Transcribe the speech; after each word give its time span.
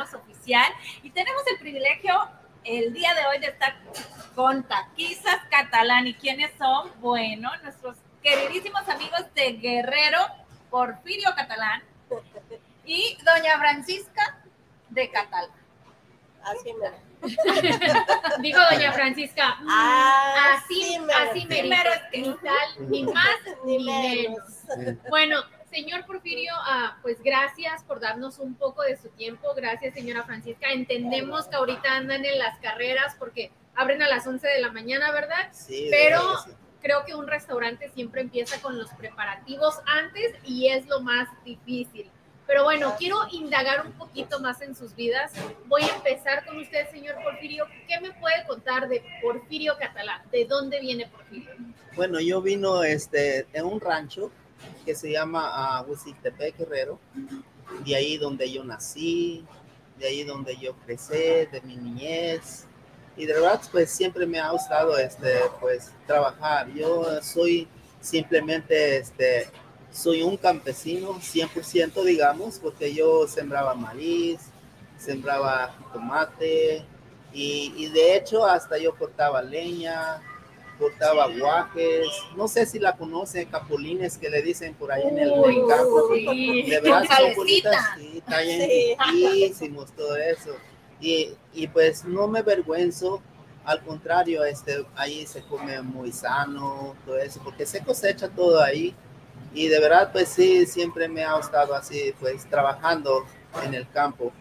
Oficial 0.00 0.72
y 1.02 1.10
tenemos 1.10 1.42
el 1.46 1.58
privilegio 1.58 2.14
el 2.64 2.94
día 2.94 3.12
de 3.14 3.26
hoy 3.26 3.38
de 3.40 3.48
estar 3.48 3.76
con 4.34 4.62
Taquizas 4.64 5.36
Catalán. 5.50 6.06
¿Y 6.06 6.14
quiénes 6.14 6.50
son? 6.56 6.90
Bueno, 7.00 7.50
nuestros 7.62 7.98
queridísimos 8.22 8.88
amigos 8.88 9.20
de 9.34 9.52
Guerrero, 9.54 10.18
Porfirio 10.70 11.28
Catalán 11.36 11.82
y 12.86 13.16
doña 13.22 13.58
Francisca 13.58 14.38
de 14.88 15.10
Catalán. 15.10 15.50
Así 16.44 16.72
me. 16.74 17.12
Dijo 18.40 18.58
doña 18.72 18.92
Francisca, 18.92 19.56
mm, 19.60 19.66
Ah, 19.70 20.54
así, 20.56 20.96
así 21.28 21.40
Sí, 21.42 21.46
merito, 21.46 21.68
mero 21.68 21.90
es 21.92 22.02
que- 22.10 22.18
ni 22.22 22.34
tal, 22.38 22.90
ni 22.90 23.04
más, 23.12 23.36
Ni 23.64 23.76
ni 23.78 23.84
menos. 23.84 24.64
menos. 24.76 24.96
Bueno, 25.08 25.42
señor 25.72 26.04
Porfirio, 26.04 26.52
ah, 26.54 26.98
pues 27.02 27.22
gracias 27.22 27.82
por 27.84 27.98
darnos 27.98 28.38
un 28.38 28.54
poco 28.54 28.82
de 28.82 28.96
su 28.96 29.08
tiempo. 29.08 29.54
Gracias, 29.56 29.94
señora 29.94 30.22
Francisca. 30.22 30.70
Entendemos 30.70 31.48
que 31.48 31.56
ahorita 31.56 31.96
andan 31.96 32.24
en 32.24 32.38
las 32.38 32.58
carreras 32.58 33.16
porque 33.18 33.50
abren 33.74 34.02
a 34.02 34.08
las 34.08 34.26
11 34.26 34.46
de 34.46 34.60
la 34.60 34.70
mañana, 34.70 35.10
¿verdad? 35.12 35.48
Sí, 35.52 35.84
de 35.84 35.90
Pero 35.90 36.18
verdad 36.18 36.44
que 36.44 36.50
sí. 36.50 36.56
creo 36.82 37.04
que 37.06 37.14
un 37.14 37.26
restaurante 37.26 37.88
siempre 37.88 38.20
empieza 38.20 38.60
con 38.60 38.78
los 38.78 38.90
preparativos 38.90 39.76
antes 39.86 40.34
y 40.44 40.68
es 40.68 40.86
lo 40.86 41.00
más 41.00 41.28
difícil. 41.44 42.10
Pero 42.46 42.64
bueno, 42.64 42.94
quiero 42.98 43.16
indagar 43.30 43.86
un 43.86 43.92
poquito 43.92 44.40
más 44.40 44.60
en 44.60 44.74
sus 44.74 44.94
vidas. 44.94 45.32
Voy 45.66 45.82
a 45.84 45.94
empezar 45.94 46.44
con 46.44 46.58
usted, 46.58 46.90
señor 46.90 47.14
Porfirio. 47.22 47.66
¿Qué 47.88 47.98
me 48.00 48.10
puede 48.12 48.44
contar 48.46 48.88
de 48.88 49.02
Porfirio 49.22 49.78
Catalán? 49.78 50.20
¿De 50.30 50.44
dónde 50.44 50.80
viene 50.80 51.06
Porfirio? 51.06 51.50
Bueno, 51.94 52.20
yo 52.20 52.42
vino 52.42 52.82
este, 52.82 53.46
en 53.54 53.64
un 53.64 53.80
rancho 53.80 54.30
que 54.84 54.94
se 54.94 55.10
llama 55.10 55.80
uh, 55.80 55.90
Huiziltepec, 55.90 56.58
Guerrero, 56.58 56.98
de 57.84 57.96
ahí 57.96 58.18
donde 58.18 58.50
yo 58.50 58.64
nací, 58.64 59.44
de 59.98 60.06
ahí 60.06 60.24
donde 60.24 60.56
yo 60.56 60.74
crecí, 60.84 61.12
de 61.14 61.60
mi 61.64 61.76
niñez. 61.76 62.66
Y 63.16 63.26
de 63.26 63.34
verdad, 63.34 63.60
pues 63.70 63.90
siempre 63.90 64.26
me 64.26 64.38
ha 64.40 64.50
gustado 64.50 64.96
este, 64.98 65.40
pues, 65.60 65.92
trabajar. 66.06 66.72
Yo 66.72 67.22
soy 67.22 67.68
simplemente, 68.00 68.98
este, 68.98 69.48
soy 69.92 70.22
un 70.22 70.36
campesino, 70.36 71.14
100% 71.20 72.02
digamos, 72.04 72.58
porque 72.58 72.92
yo 72.94 73.28
sembraba 73.28 73.74
maíz, 73.74 74.40
sembraba 74.98 75.76
tomate, 75.92 76.84
y, 77.32 77.72
y 77.76 77.88
de 77.88 78.16
hecho 78.16 78.44
hasta 78.44 78.78
yo 78.78 78.94
cortaba 78.96 79.42
leña, 79.42 80.22
cortaba 80.82 81.28
guajes, 81.28 82.08
no 82.36 82.48
sé 82.48 82.66
si 82.66 82.78
la 82.78 82.96
conocen, 82.96 83.48
capulines 83.48 84.18
que 84.18 84.28
le 84.28 84.42
dicen 84.42 84.74
por 84.74 84.90
ahí 84.90 85.02
en 85.06 85.18
el, 85.18 85.30
Uy, 85.30 85.62
campo. 85.68 86.08
sí. 86.12 86.62
De 86.68 86.80
verdad 86.80 87.04
son 87.16 87.34
bonitas, 87.36 87.86
sí, 87.96 88.22
riquísimos 89.12 89.92
todo 89.92 90.16
eso. 90.16 90.56
Y, 91.00 91.34
y 91.52 91.66
pues 91.68 92.04
no 92.04 92.28
me 92.28 92.40
avergüenzo, 92.40 93.22
al 93.64 93.80
contrario, 93.82 94.44
este, 94.44 94.84
ahí 94.96 95.26
se 95.26 95.42
come 95.42 95.80
muy 95.82 96.12
sano, 96.12 96.94
todo 97.06 97.16
eso, 97.16 97.40
porque 97.44 97.64
se 97.66 97.82
cosecha 97.82 98.28
todo 98.28 98.60
ahí. 98.60 98.94
Y 99.54 99.68
de 99.68 99.80
verdad, 99.80 100.10
pues 100.12 100.28
sí, 100.28 100.66
siempre 100.66 101.08
me 101.08 101.22
ha 101.24 101.36
gustado 101.36 101.74
así, 101.74 102.14
pues 102.18 102.48
trabajando 102.48 103.24
en 103.64 103.74
el 103.74 103.88
campo. 103.90 104.32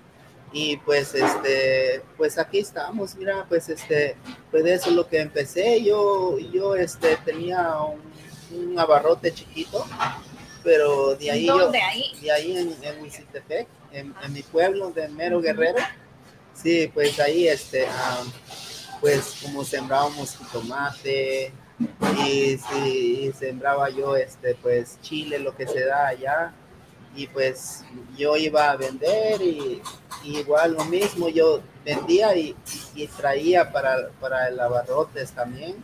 Y 0.54 0.78
pues, 0.78 1.16
este, 1.16 2.02
pues 2.18 2.38
aquí 2.38 2.60
estamos, 2.60 3.16
mira, 3.16 3.46
pues 3.48 3.70
este, 3.70 4.18
pues 4.50 4.64
de 4.64 4.74
eso 4.74 4.90
es 4.90 4.96
lo 4.96 5.08
que 5.08 5.22
empecé. 5.22 5.82
Yo, 5.82 6.38
yo, 6.40 6.76
este, 6.76 7.18
tenía 7.18 7.78
un, 7.82 8.02
un 8.54 8.78
abarrote 8.78 9.34
chiquito, 9.34 9.86
pero 10.64 11.16
de 11.16 11.32
ahí 11.32 11.46
yo, 11.48 11.58
¿Dónde 11.58 11.82
ahí? 11.82 12.12
en, 12.22 12.76
en 12.82 13.02
Huiziltepec, 13.02 13.68
en, 13.94 14.14
en 14.24 14.34
mi 14.34 14.44
pueblo 14.44 14.92
de 14.92 15.08
Mero 15.08 15.40
Guerrero, 15.42 15.80
sí, 16.54 16.92
pues 16.94 17.20
ahí, 17.20 17.48
este, 17.48 17.88
pues 19.00 19.38
como 19.42 19.64
sembrábamos 19.64 20.38
tomate 20.52 21.54
y, 22.26 22.58
sí, 22.58 23.22
y 23.28 23.32
sembraba 23.34 23.90
yo, 23.90 24.16
este, 24.16 24.56
pues 24.56 25.00
chile, 25.02 25.40
lo 25.40 25.56
que 25.56 25.66
se 25.66 25.86
da 25.86 26.08
allá, 26.08 26.54
y 27.16 27.28
pues 27.28 27.84
yo 28.18 28.38
iba 28.38 28.72
a 28.72 28.78
vender 28.78 29.42
y, 29.42 29.82
y 30.24 30.40
igual 30.40 30.74
lo 30.74 30.86
mismo, 30.86 31.30
yo 31.30 31.62
vendía 31.84 32.36
y, 32.36 32.56
y 32.96 33.08
traía 33.08 33.72
para, 33.72 34.10
para 34.20 34.48
el 34.48 34.60
abarrotes 34.60 35.32
también. 35.32 35.84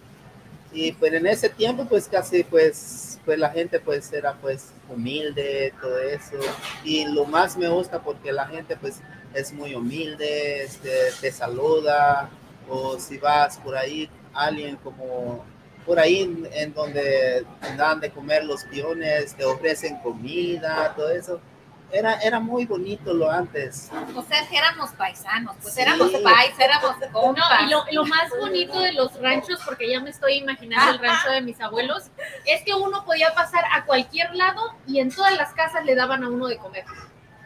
Y 0.71 0.91
pues 0.91 1.13
en 1.13 1.25
ese 1.27 1.49
tiempo 1.49 1.85
pues 1.85 2.07
casi 2.07 2.43
pues, 2.43 3.19
pues 3.25 3.39
la 3.39 3.49
gente 3.49 3.79
pues 3.79 4.11
era 4.13 4.33
pues 4.33 4.71
humilde, 4.89 5.73
todo 5.81 5.97
eso. 5.99 6.37
Y 6.83 7.05
lo 7.05 7.25
más 7.25 7.57
me 7.57 7.69
gusta 7.69 8.01
porque 8.01 8.31
la 8.31 8.45
gente 8.47 8.75
pues 8.75 8.99
es 9.33 9.53
muy 9.53 9.75
humilde, 9.75 10.63
este, 10.63 11.11
te 11.19 11.31
saluda. 11.31 12.29
O 12.69 12.99
si 12.99 13.17
vas 13.17 13.57
por 13.57 13.77
ahí, 13.77 14.09
alguien 14.33 14.75
como 14.77 15.45
por 15.87 15.99
ahí 15.99 16.21
en, 16.21 16.47
en 16.53 16.73
donde 16.73 17.45
dan 17.77 17.99
de 18.01 18.11
comer 18.11 18.43
los 18.43 18.63
peones, 18.65 19.33
te 19.35 19.43
ofrecen 19.45 19.97
comida, 20.01 20.93
todo 20.95 21.09
eso. 21.09 21.39
Era, 21.89 22.15
era 22.19 22.41
muy 22.41 22.65
bonito 22.65 23.13
lo 23.13 23.31
antes. 23.31 23.89
O 24.13 24.21
sea, 24.21 24.45
que 24.49 24.57
éramos 24.57 24.89
paisanos, 24.91 25.55
pues 25.61 25.73
Sí. 25.75 25.81
éramos 25.81 26.11
pais, 26.21 26.53
éramos 26.59 26.97
No, 26.99 27.11
compas. 27.13 27.61
y 27.65 27.69
lo, 27.69 27.85
lo 27.93 28.05
más 28.05 28.29
bonito 28.37 28.77
de 28.81 28.91
los 28.91 29.17
ranchos, 29.21 29.61
porque 29.65 29.89
ya 29.89 30.01
me 30.01 30.09
estoy 30.09 30.33
imaginando 30.33 30.91
el 30.91 30.99
rancho 30.99 31.29
de 31.29 31.39
mis 31.41 31.61
abuelos, 31.61 32.07
es 32.45 32.61
que 32.63 32.73
uno 32.73 33.05
podía 33.05 33.33
pasar 33.33 33.63
a 33.73 33.85
cualquier 33.85 34.35
lado 34.35 34.75
y 34.85 34.99
en 34.99 35.15
todas 35.15 35.37
las 35.37 35.53
casas 35.53 35.85
le 35.85 35.95
daban 35.95 36.25
a 36.25 36.29
uno 36.29 36.47
de 36.47 36.57
comer. 36.57 36.83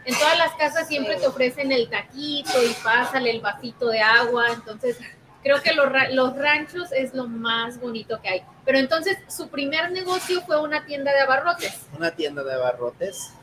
En 0.05 0.15
todas 0.17 0.35
las 0.39 0.53
casas 0.55 0.87
siempre 0.87 1.17
te 1.17 1.27
ofrecen 1.27 1.71
el 1.71 1.87
taquito 1.87 2.63
y 2.63 2.73
pásale 2.83 3.29
el 3.29 3.41
vasito 3.41 3.89
de 3.89 4.01
agua. 4.01 4.47
Entonces, 4.51 4.97
creo 5.43 5.61
que 5.61 5.73
los, 5.73 5.87
los 6.11 6.37
ranchos 6.37 6.91
es 6.91 7.13
lo 7.13 7.27
más 7.27 7.79
bonito 7.79 8.21
que 8.21 8.29
hay. 8.29 8.43
Pero 8.65 8.77
entonces, 8.77 9.17
su 9.27 9.49
primer 9.49 9.91
negocio 9.91 10.41
fue 10.41 10.61
una 10.61 10.85
tienda 10.85 11.11
de 11.11 11.21
abarrotes. 11.21 11.87
Una 11.97 12.11
tienda 12.11 12.43
de 12.43 12.53
abarrotes. 12.53 13.33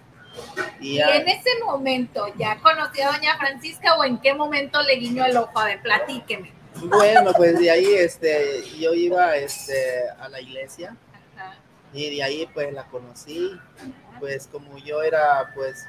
Y 0.80 1.00
en 1.00 1.28
ese 1.28 1.50
momento, 1.64 2.26
¿ya 2.38 2.58
conoció 2.60 3.08
a 3.08 3.16
doña 3.16 3.36
Francisca 3.38 3.96
o 3.96 4.04
en 4.04 4.18
qué 4.20 4.34
momento 4.34 4.80
le 4.82 4.96
guiñó 4.96 5.24
el 5.24 5.36
ojo? 5.36 5.58
A 5.58 5.64
ver, 5.64 5.82
platíqueme. 5.82 6.52
bueno, 6.76 7.32
pues 7.32 7.58
de 7.58 7.70
ahí 7.70 7.94
este, 7.94 8.62
yo 8.78 8.94
iba 8.94 9.36
este, 9.36 10.08
a 10.20 10.28
la 10.28 10.40
iglesia 10.40 10.96
Ajá. 11.36 11.56
y 11.92 12.16
de 12.16 12.22
ahí 12.22 12.48
pues 12.54 12.72
la 12.72 12.84
conocí. 12.86 13.50
Pues 14.20 14.46
como 14.46 14.78
yo 14.78 15.02
era 15.02 15.52
pues 15.54 15.84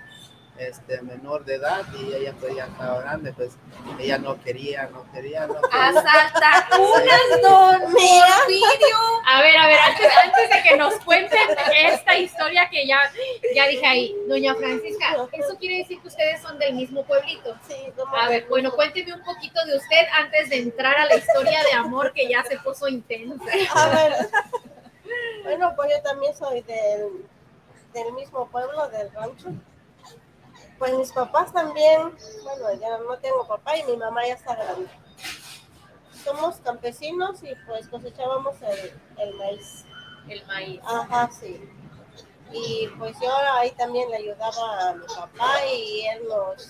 este, 0.60 1.02
menor 1.02 1.46
de 1.46 1.56
edad 1.56 1.86
y 1.98 2.14
ella 2.14 2.34
pues 2.40 2.56
ya 2.56 2.66
estaba 2.66 3.00
grande, 3.02 3.34
pues 3.34 3.58
ella 4.00 4.18
no 4.18 4.40
quería, 4.42 4.88
no 4.88 5.10
quería, 5.12 5.48
no 5.48 5.62
quería. 5.62 5.88
Asalta 5.90 6.78
unas 6.80 7.42
don 7.42 7.82
Porfirio. 7.82 8.98
A 9.26 9.42
ver, 9.42 9.58
a 9.58 9.68
ver, 9.68 9.80
antes, 9.80 10.12
antes 10.24 10.50
de 10.50 10.70
que 10.70 10.78
nos 10.78 10.94
cuenten 11.06 11.50
esta 11.76 12.18
historia 12.18 12.70
que 12.70 12.86
ya, 12.86 13.00
ya 13.56 13.68
dije 13.68 13.86
ahí, 13.86 14.16
doña 14.28 14.54
Francisca, 14.56 15.16
¿eso 15.32 15.58
quiere 15.58 15.78
decir 15.78 16.02
que 16.02 16.08
ustedes 16.08 16.42
son 16.42 16.60
del 16.60 16.76
mismo 16.76 17.04
pueblito? 17.04 17.56
Sí, 17.68 17.76
A 18.16 18.30
ver, 18.30 18.46
bueno, 18.50 18.72
cuénteme 18.72 19.14
un 19.14 19.24
poquito 19.24 19.64
de 19.66 19.78
usted 19.78 20.08
antes 20.14 20.50
de 20.50 20.58
entrar 20.58 20.98
a 20.98 21.06
la 21.06 21.16
historia 21.16 21.64
de 21.64 21.74
amor 21.74 22.12
que 22.14 22.28
ya 22.28 22.44
se 22.44 22.58
puso 22.60 22.88
intensa. 22.88 23.44
A 23.74 23.90
ver. 23.90 24.14
Bueno, 25.44 25.74
pues 25.76 25.90
yo 25.92 26.02
también 26.04 26.36
soy 26.36 26.62
del, 26.62 27.26
del 27.94 28.14
mismo 28.14 28.48
pueblo, 28.50 28.88
del 28.90 29.12
rancho. 29.12 29.50
Pues 30.80 30.94
mis 30.94 31.12
papás 31.12 31.52
también, 31.52 32.16
bueno, 32.44 32.74
ya 32.80 32.98
no 33.00 33.18
tengo 33.18 33.46
papá 33.48 33.76
y 33.78 33.84
mi 33.84 33.98
mamá 33.98 34.26
ya 34.26 34.34
está 34.36 34.56
grande. 34.56 34.88
Somos 36.24 36.58
campesinos 36.58 37.44
y 37.44 37.54
pues 37.68 37.88
cosechábamos 37.90 38.56
el, 38.62 38.94
el 39.18 39.34
maíz. 39.36 39.86
El 40.28 40.46
maíz. 40.48 40.80
Ajá, 40.86 41.30
sí. 41.38 41.70
Y 42.52 42.88
pues 42.98 43.16
yo 43.22 43.32
ahí 43.54 43.72
también 43.72 44.10
le 44.10 44.18
ayudaba 44.18 44.90
a 44.90 44.94
mi 44.94 45.06
papá 45.06 45.66
y 45.66 46.06
él 46.08 46.24
nos... 46.28 46.70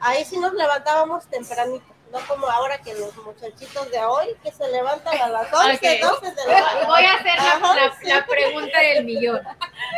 Ahí 0.00 0.24
sí 0.24 0.38
nos 0.38 0.54
levantábamos 0.54 1.26
tempranito, 1.26 1.84
no 2.10 2.18
como 2.26 2.46
ahora 2.48 2.78
que 2.78 2.94
los 2.94 3.14
muchachitos 3.18 3.90
de 3.90 4.02
hoy 4.02 4.34
que 4.42 4.50
se 4.50 4.66
levantan 4.68 5.16
a 5.20 5.28
las 5.28 5.52
11, 5.52 6.00
Ok. 6.02 6.20
12 6.22 6.34
de 6.34 6.46
la. 6.50 6.86
Voy 6.86 7.04
a 7.04 7.14
hacer 7.14 7.36
la, 7.36 7.52
Ajá, 7.52 7.74
la- 7.76 7.98
sí. 8.00 8.06
la 8.08 8.26
pregunta 8.26 8.80
del 8.80 9.04
millón. 9.04 9.42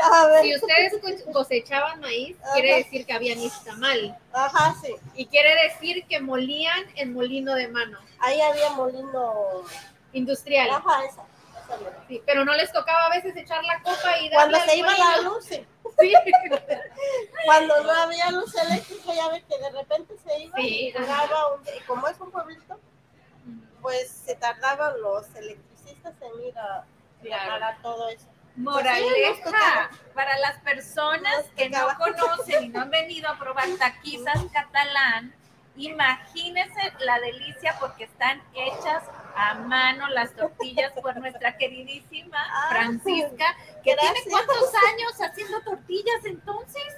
A 0.01 0.41
Si 0.43 0.55
ustedes 0.55 0.95
co- 1.01 1.33
cosechaban 1.33 2.01
maíz, 2.01 2.37
quiere 2.55 2.77
decir 2.77 3.05
que 3.07 3.13
había 3.13 3.35
nixtamal. 3.35 4.19
ajá, 4.33 4.75
sí. 4.83 4.95
Y 5.15 5.27
quiere 5.27 5.55
decir 5.69 6.07
que 6.07 6.21
molían 6.21 6.85
en 6.97 7.13
molino 7.13 7.55
de 7.55 7.69
mano, 7.69 7.99
Ahí 8.19 8.41
había 8.41 8.71
molino. 8.71 9.63
industrial. 10.13 10.71
Ajá, 10.71 11.05
esa. 11.05 11.25
Sí, 12.07 12.23
pero 12.27 12.45
no 12.45 12.53
les 12.55 12.71
tocaba 12.73 13.07
a 13.07 13.11
veces 13.11 13.35
echar 13.37 13.65
la 13.65 13.79
copa 13.83 14.19
y 14.21 14.29
darle 14.29 14.59
Cuando 14.59 14.59
se 14.73 14.77
iba 14.77 14.93
la 14.99 15.19
luz, 15.23 15.45
sí. 15.45 15.67
Sí. 16.01 16.13
Cuando 17.45 17.83
no 17.83 17.93
había 17.93 18.31
luz 18.31 18.55
eléctrica, 18.55 19.15
ya 19.15 19.29
ves 19.29 19.43
que 19.49 19.59
de 19.59 19.71
repente 19.71 20.15
se 20.19 20.39
iba 20.43 20.57
Sí, 20.59 20.93
y 20.95 20.97
un. 20.97 21.77
Y 21.77 21.81
como 21.87 22.09
es 22.09 22.21
un 22.21 22.31
pueblito, 22.31 22.79
pues 23.81 24.11
se 24.11 24.35
tardaban 24.37 25.01
los 25.01 25.27
electricistas 25.35 26.15
en 26.21 26.45
ir 26.47 26.59
a 26.59 26.85
Claro. 27.23 27.43
reparar 27.53 27.83
todo 27.83 28.09
eso. 28.09 28.27
Moraleja, 28.57 29.91
para 30.15 30.39
las 30.39 30.59
personas 30.59 31.45
que 31.57 31.71
no 31.71 31.87
conocen 31.99 32.65
y 32.65 32.69
no 32.69 32.83
han 32.83 32.91
venido 33.01 33.29
a 33.29 33.39
probar 33.39 33.67
taquizas 33.79 34.39
catalán, 34.53 35.35
imagínense 35.77 36.93
la 37.01 37.19
delicia 37.21 37.77
porque 37.81 38.05
están 38.05 38.43
hechas 38.55 39.05
a 39.35 39.55
mano 39.55 40.07
las 40.09 40.35
tortillas 40.35 40.93
por 40.93 41.17
nuestra 41.17 41.57
queridísima 41.57 42.39
Ah, 42.53 42.69
Francisca, 42.71 43.57
que 43.83 43.95
tiene 43.95 44.03
gracias. 44.03 44.29
cuántos 44.31 44.73
años 44.93 45.13
haciendo 45.21 45.61
tortillas 45.63 46.25
entonces. 46.25 46.97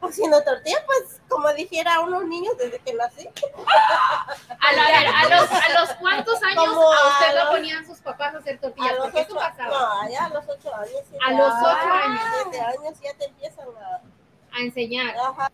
Haciendo 0.00 0.42
tortilla, 0.44 0.78
pues 0.86 1.20
como 1.28 1.52
dijera 1.54 2.00
unos 2.00 2.24
niños 2.24 2.56
desde 2.56 2.78
que 2.78 2.94
nací. 2.94 3.28
A, 3.28 4.72
la- 4.72 4.84
a 4.84 5.00
ver, 5.00 5.06
a 5.08 5.22
los, 5.40 5.50
a 5.50 5.80
los 5.80 5.90
cuántos 5.94 6.42
años 6.42 6.64
Como 6.64 6.92
a 6.92 7.08
usted 7.08 7.26
a 7.26 7.32
lo 7.32 7.40
los- 7.44 7.50
ponían 7.50 7.86
sus 7.86 7.98
papás 7.98 8.34
a 8.34 8.38
hacer 8.38 8.56
A 8.56 8.60
tortillas, 8.60 8.92
los 8.94 9.02
porque 9.04 9.20
eso 9.20 9.32
ocho, 9.32 9.40
pasaba 9.40 9.68
no, 9.70 10.00
allá 10.02 10.24
a 10.24 10.28
los 10.28 10.48
ocho 10.48 10.74
años. 10.74 11.02
A 11.26 11.32
los 11.32 11.52
ocho 11.52 11.90
años. 11.92 12.20
Siete 12.42 12.60
años 12.60 13.00
ya 13.02 13.14
te 13.14 13.24
empiezan 13.24 13.66
a... 13.76 14.56
a 14.56 14.60
enseñar. 14.60 15.16
Ajá. 15.16 15.50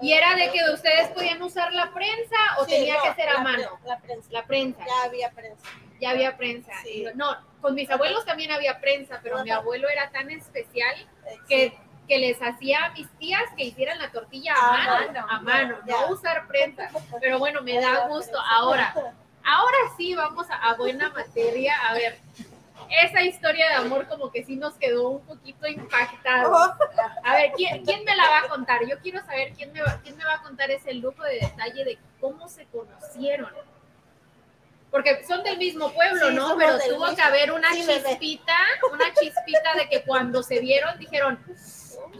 Y 0.00 0.12
era 0.12 0.34
de 0.34 0.50
que 0.50 0.58
ustedes 0.74 1.08
podían 1.10 1.40
usar 1.42 1.72
la 1.72 1.92
prensa 1.94 2.36
o 2.58 2.64
Sí, 2.64 2.72
tenía 2.72 2.96
no, 2.96 3.02
que 3.04 3.14
ser 3.14 3.28
a 3.28 3.34
la 3.34 3.40
mano. 3.40 3.78
pre- 3.78 3.88
La 3.88 3.98
prensa. 4.00 4.28
La 4.32 4.44
prensa, 4.44 4.84
Ya 4.84 5.02
había 5.04 5.30
prensa. 5.30 5.68
ya 6.00 6.10
había 6.10 6.36
prensa. 6.36 6.72
Sí. 6.82 7.04
No, 7.14 7.36
con 7.60 7.76
mis 7.76 7.88
abuelos 7.88 8.24
también 8.24 8.50
había 8.50 8.80
prensa, 8.80 9.20
pero 9.22 9.44
mi 9.44 9.50
abuelo 9.50 9.88
era 9.88 10.10
tan 10.10 10.30
especial 10.30 11.08
que. 11.48 11.78
Que 12.08 12.18
les 12.18 12.40
hacía 12.42 12.84
a 12.86 12.90
mis 12.90 13.08
tías 13.18 13.42
que 13.56 13.64
hicieran 13.64 13.98
la 13.98 14.10
tortilla 14.10 14.54
a 14.54 14.72
mano, 14.72 15.26
a 15.28 15.40
mano, 15.40 15.78
no 15.86 16.08
usar 16.08 16.46
prensa. 16.46 16.90
Pero 17.20 17.38
bueno, 17.38 17.62
me 17.62 17.80
da 17.80 18.08
gusto. 18.08 18.38
Ahora, 18.40 18.94
ahora 19.44 19.78
sí 19.96 20.14
vamos 20.14 20.50
a, 20.50 20.56
a 20.56 20.74
buena 20.74 21.10
materia. 21.10 21.74
A 21.88 21.94
ver, 21.94 22.18
esa 23.04 23.22
historia 23.22 23.68
de 23.68 23.74
amor 23.74 24.06
como 24.06 24.30
que 24.30 24.44
sí 24.44 24.56
nos 24.56 24.74
quedó 24.74 25.08
un 25.08 25.24
poquito 25.24 25.66
impactado. 25.66 26.52
Oh, 26.52 26.74
A 27.24 27.34
ver, 27.34 27.52
¿quién, 27.56 27.84
quién 27.84 28.04
me 28.04 28.14
la 28.14 28.28
va 28.28 28.38
a 28.40 28.48
contar? 28.48 28.80
Yo 28.86 28.98
quiero 29.00 29.24
saber 29.24 29.52
quién 29.54 29.72
me, 29.72 29.82
va, 29.82 30.00
quién 30.02 30.16
me 30.16 30.24
va 30.24 30.34
a 30.34 30.42
contar 30.42 30.70
ese 30.70 30.92
lujo 30.94 31.22
de 31.22 31.40
detalle 31.40 31.84
de 31.84 31.98
cómo 32.20 32.48
se 32.48 32.66
conocieron. 32.66 33.50
Porque 34.90 35.24
son 35.24 35.42
del 35.42 35.56
mismo 35.56 35.90
pueblo, 35.92 36.28
Sí, 36.28 36.34
¿no? 36.34 36.56
Pero 36.58 36.78
tuvo 36.78 37.14
que 37.16 37.22
haber 37.22 37.50
una 37.52 37.70
chispita, 37.72 38.56
una 38.92 39.12
chispita 39.14 39.74
de 39.74 39.88
que 39.88 40.02
cuando 40.02 40.42
se 40.42 40.60
vieron 40.60 40.98
dijeron, 40.98 41.42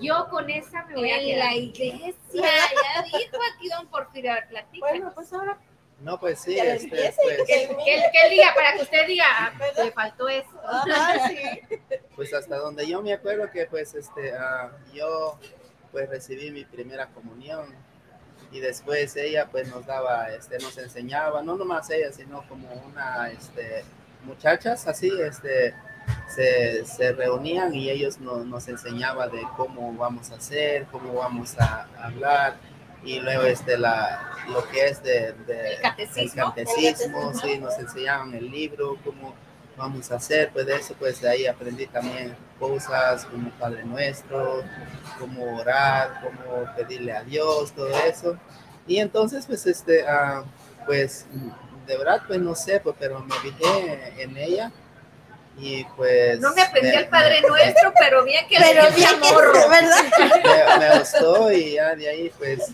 yo 0.02 0.28
con 0.28 0.50
esa 0.50 0.84
me 0.86 0.94
voy 0.94 1.10
a 1.10 1.18
En 1.20 1.26
quedar. 1.26 1.46
la 1.46 1.54
iglesia, 1.54 2.14
ya 2.32 3.02
dijo 3.04 3.36
aquí 3.54 3.68
don 3.68 3.86
Porfirio, 3.88 4.32
platícanos. 4.48 4.80
bueno, 4.80 5.12
pues 5.14 5.32
ahora 5.32 5.58
No, 6.00 6.18
pues 6.18 6.40
sí, 6.40 6.58
este, 6.58 6.88
pues, 6.88 7.16
Que, 7.46 7.64
él- 7.64 7.68
que 7.76 7.84
que 8.12 8.22
él 8.24 8.30
diga, 8.30 8.52
para 8.54 8.74
que 8.76 8.82
usted 8.82 9.06
diga, 9.06 9.24
ah, 9.28 9.52
le 9.84 9.92
faltó 9.92 10.28
esto. 10.28 10.60
Ajá, 10.66 11.28
sí. 11.28 11.38
pues 12.16 12.34
hasta 12.34 12.56
donde 12.56 12.86
yo 12.88 13.00
me 13.02 13.12
acuerdo 13.12 13.50
que 13.50 13.66
pues 13.66 13.94
este 13.94 14.32
ah, 14.36 14.70
yo 14.92 15.38
pues 15.92 16.08
recibí 16.10 16.50
mi 16.50 16.64
primera 16.64 17.06
comunión 17.08 17.66
y 18.50 18.60
después 18.60 19.14
ella 19.16 19.48
pues 19.50 19.68
nos 19.68 19.86
daba 19.86 20.30
este 20.30 20.58
nos 20.58 20.76
enseñaba 20.78 21.42
no 21.42 21.56
nomás 21.56 21.88
ella 21.90 22.10
sino 22.12 22.46
como 22.48 22.68
una 22.86 23.30
este 23.30 23.84
muchachas 24.24 24.86
así 24.86 25.10
este 25.20 25.74
se, 26.34 26.84
se 26.86 27.12
reunían 27.12 27.74
y 27.74 27.90
ellos 27.90 28.18
no- 28.18 28.44
nos 28.44 28.68
enseñaban 28.68 29.30
de 29.30 29.42
cómo 29.56 29.92
vamos 29.94 30.30
a 30.30 30.36
hacer 30.36 30.86
cómo 30.90 31.14
vamos 31.14 31.58
a 31.58 31.86
hablar 32.02 32.56
y 33.04 33.18
luego 33.20 33.42
este 33.42 33.76
la 33.78 34.30
lo 34.48 34.66
que 34.68 34.86
es 34.88 35.02
de, 35.02 35.32
de- 35.46 35.74
El 35.74 35.80
catecismo. 35.82 36.22
el 36.56 36.64
catecismo, 36.66 37.34
sí, 37.34 37.58
nos 37.58 37.78
enseñaban 37.78 38.34
el 38.34 38.50
libro, 38.50 38.96
cómo 39.04 39.34
vamos 39.76 40.10
a 40.12 40.16
hacer, 40.16 40.50
pues 40.52 40.66
de 40.66 40.76
eso, 40.76 40.94
pues 40.98 41.20
de 41.20 41.28
ahí 41.28 41.46
aprendí 41.46 41.86
también 41.86 42.36
cosas 42.58 43.24
como 43.24 43.50
Padre 43.52 43.84
Nuestro, 43.84 44.62
cómo 45.18 45.58
orar, 45.58 46.20
cómo 46.22 46.64
pedirle 46.76 47.12
a 47.12 47.22
Dios, 47.24 47.72
todo 47.72 47.88
eso. 47.88 48.36
Y 48.86 48.98
entonces, 48.98 49.46
pues, 49.46 49.66
este, 49.66 50.06
ah, 50.06 50.44
pues, 50.86 51.26
de 51.86 51.96
verdad, 51.96 52.22
pues 52.26 52.38
no 52.40 52.54
sé, 52.54 52.80
pues, 52.80 52.94
pero 52.98 53.20
me 53.20 53.34
fijé 53.36 54.22
en 54.22 54.36
ella 54.36 54.70
y 55.58 55.84
pues... 55.96 56.40
No 56.40 56.54
me 56.54 56.62
aprendí 56.62 56.88
me- 56.90 56.96
el 56.96 57.08
Padre 57.08 57.42
Nuestro, 57.46 57.92
pero 57.98 58.24
bien 58.24 58.46
que 58.48 58.56
Pero 58.58 58.84
le 58.84 58.90
bien 58.96 59.10
que. 59.20 59.68
¿verdad? 59.68 60.78
me, 60.78 60.88
me 60.88 60.98
gustó 60.98 61.52
y 61.52 61.72
ya 61.74 61.94
de 61.94 62.08
ahí 62.08 62.32
pues 62.38 62.72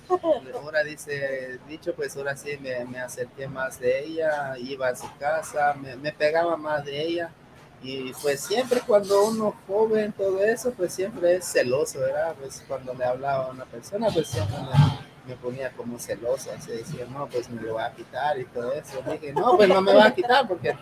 ahora 0.55 0.85
dice 0.85 1.59
dicho 1.69 1.93
pues 1.95 2.17
ahora 2.17 2.37
sí 2.37 2.57
me, 2.61 2.85
me 2.85 3.01
acerqué 3.01 3.49
más 3.49 3.81
de 3.81 4.05
ella 4.05 4.55
iba 4.59 4.89
a 4.89 4.97
su 4.97 5.07
casa 5.19 5.75
me, 5.75 5.97
me 5.97 6.13
pegaba 6.13 6.57
más 6.57 6.85
de 6.85 7.03
ella 7.03 7.31
y 7.83 8.13
pues 8.23 8.41
siempre 8.41 8.81
cuando 8.87 9.25
uno 9.25 9.55
joven 9.67 10.13
todo 10.13 10.43
eso 10.45 10.73
pues 10.73 10.93
siempre 10.95 11.37
es 11.37 11.45
celoso 11.47 11.99
verdad 12.01 12.35
pues 12.41 12.63
cuando 12.69 12.95
le 12.95 13.05
hablaba 13.05 13.47
a 13.47 13.51
una 13.51 13.65
persona 13.65 14.09
pues 14.13 14.29
siempre 14.29 14.57
me, 14.57 15.31
me 15.35 15.37
ponía 15.37 15.71
como 15.73 15.99
celoso 15.99 16.51
así 16.57 16.71
decía 16.73 17.07
no 17.11 17.27
pues 17.29 17.49
me 17.51 17.61
lo 17.63 17.75
va 17.75 17.87
a 17.87 17.93
quitar 17.93 18.39
y 18.39 18.45
todo 18.47 18.73
eso 18.73 19.03
dije 19.11 19.33
no 19.33 19.57
pues 19.57 19.69
no 19.69 19.81
me 19.83 19.95
va 19.95 20.07
a 20.07 20.15
quitar 20.15 20.47
porque 20.49 20.75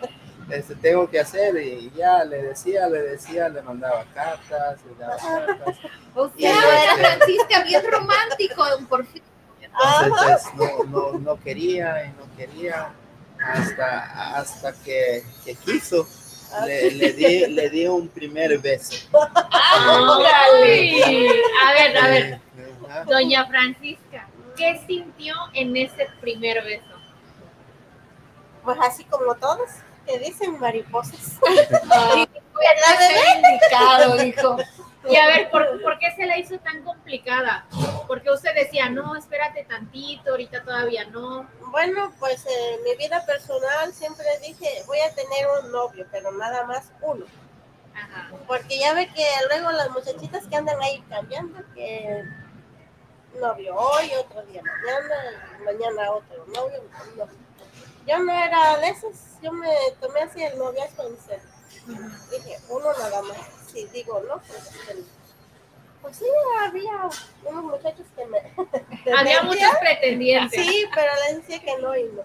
este, 0.49 0.75
tengo 0.75 1.09
que 1.09 1.19
hacer 1.19 1.57
y 1.61 1.91
ya 1.95 2.23
le 2.23 2.41
decía 2.41 2.87
le 2.87 3.01
decía 3.01 3.49
le 3.49 3.61
mandaba 3.61 4.05
cartas 4.13 4.79
le 4.85 4.95
daba 4.95 5.17
cartas 5.17 5.75
O 6.15 6.29
sea, 6.29 6.51
este- 6.51 6.83
era 6.83 6.95
Francisca 7.17 7.63
bien 7.63 7.81
romántico, 7.91 8.65
don 8.69 8.85
Porfirio. 8.87 9.23
Entonces, 9.61 10.49
pues, 10.55 10.71
no, 10.87 11.11
no, 11.13 11.19
no 11.19 11.39
quería 11.43 12.05
y 12.05 12.09
no 12.09 12.35
quería 12.35 12.89
hasta, 13.43 14.35
hasta 14.37 14.73
que, 14.83 15.23
que 15.45 15.53
quiso. 15.55 16.07
Le, 16.65 16.91
le 16.91 17.13
di, 17.13 17.45
le 17.47 17.69
di 17.69 17.87
un 17.87 18.07
primer 18.07 18.57
beso. 18.59 19.07
¡Órale! 19.11 21.01
A 21.65 21.73
ver, 21.73 21.97
a 21.97 22.07
ver, 22.07 22.41
Ajá. 22.89 23.03
doña 23.03 23.45
Francisca, 23.45 24.27
¿qué 24.55 24.81
sintió 24.87 25.35
en 25.53 25.75
ese 25.77 26.07
primer 26.21 26.63
beso? 26.63 26.83
Pues 28.63 28.77
así 28.81 29.03
como 29.05 29.35
todos, 29.35 29.69
que 30.07 30.19
dicen 30.19 30.59
mariposas. 30.59 31.39
¿Verdad, 31.41 32.97
bebé? 32.97 33.49
indicado, 33.51 34.23
hijo. 34.23 34.57
Y 35.09 35.15
a 35.15 35.27
ver, 35.27 35.49
¿por, 35.51 35.81
por 35.83 35.99
qué 35.99 36.11
se 36.15 36.25
la 36.25 36.37
hizo 36.37 36.57
tan 36.59 36.83
complicada? 36.83 37.65
Porque 38.07 38.31
usted 38.31 38.53
decía, 38.55 38.89
no, 38.89 39.15
espérate 39.15 39.63
tantito, 39.63 40.31
ahorita 40.31 40.63
todavía 40.63 41.05
no. 41.05 41.47
Bueno, 41.71 42.11
pues 42.19 42.45
en 42.45 42.83
mi 42.83 42.95
vida 42.95 43.25
personal 43.25 43.93
siempre 43.93 44.25
dije, 44.45 44.67
voy 44.85 44.99
a 44.99 45.13
tener 45.13 45.47
un 45.63 45.71
novio, 45.71 46.05
pero 46.11 46.31
nada 46.31 46.63
más 46.65 46.91
uno. 47.01 47.25
Ajá. 47.95 48.31
Porque 48.47 48.79
ya 48.79 48.93
ve 48.93 49.07
que 49.07 49.25
luego 49.49 49.71
las 49.71 49.89
muchachitas 49.91 50.45
que 50.47 50.55
andan 50.55 50.81
ahí 50.81 51.01
cambiando, 51.09 51.59
que 51.73 52.23
novio 53.39 53.75
hoy, 53.75 54.11
otro 54.19 54.41
día 54.43 54.61
mañana, 54.61 55.59
mañana 55.63 56.11
otro 56.11 56.45
novio. 56.47 56.83
no. 57.17 57.46
Yo 58.07 58.19
no 58.19 58.31
era 58.31 58.77
de 58.77 58.89
esas, 58.89 59.39
yo 59.41 59.51
me 59.51 59.69
tomé 59.99 60.21
así 60.21 60.41
el 60.43 60.57
noviazgo 60.57 61.03
en 61.03 61.17
serio. 61.19 62.07
Dije, 62.31 62.57
uno 62.69 62.91
nada 62.93 63.21
más. 63.21 63.37
Si 63.71 63.85
digo 63.87 64.21
no, 64.27 64.39
pues, 64.41 64.71
el- 64.89 65.05
pues 66.01 66.17
sí, 66.17 66.25
había 66.65 67.09
unos 67.43 67.63
muchachos 67.65 68.05
que 68.15 68.25
me... 68.25 68.39
Había 69.17 69.41
muchos 69.43 69.69
pretendientes. 69.81 70.65
Sí, 70.65 70.85
pero 70.95 71.11
le 71.27 71.35
decía 71.37 71.59
que 71.59 71.77
no 71.81 71.95
y 71.97 72.03
no. 72.03 72.23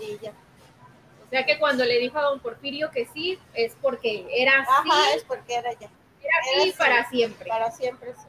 Y 0.00 0.18
ya. 0.18 0.30
O 1.26 1.28
sea 1.28 1.44
que 1.44 1.58
cuando 1.58 1.84
le 1.84 1.98
dijo 1.98 2.16
a 2.18 2.22
don 2.22 2.40
Porfirio 2.40 2.90
que 2.90 3.06
sí, 3.12 3.38
es 3.54 3.74
porque 3.82 4.26
era 4.30 4.60
así, 4.62 4.88
Ajá, 4.90 5.14
es 5.14 5.24
porque 5.24 5.56
era 5.56 5.72
ya. 5.72 5.88
era 6.22 6.34
era 6.54 6.62
así. 6.62 6.72
para 6.72 7.08
siempre. 7.10 7.48
Para 7.48 7.70
siempre 7.72 8.14
sí. 8.14 8.28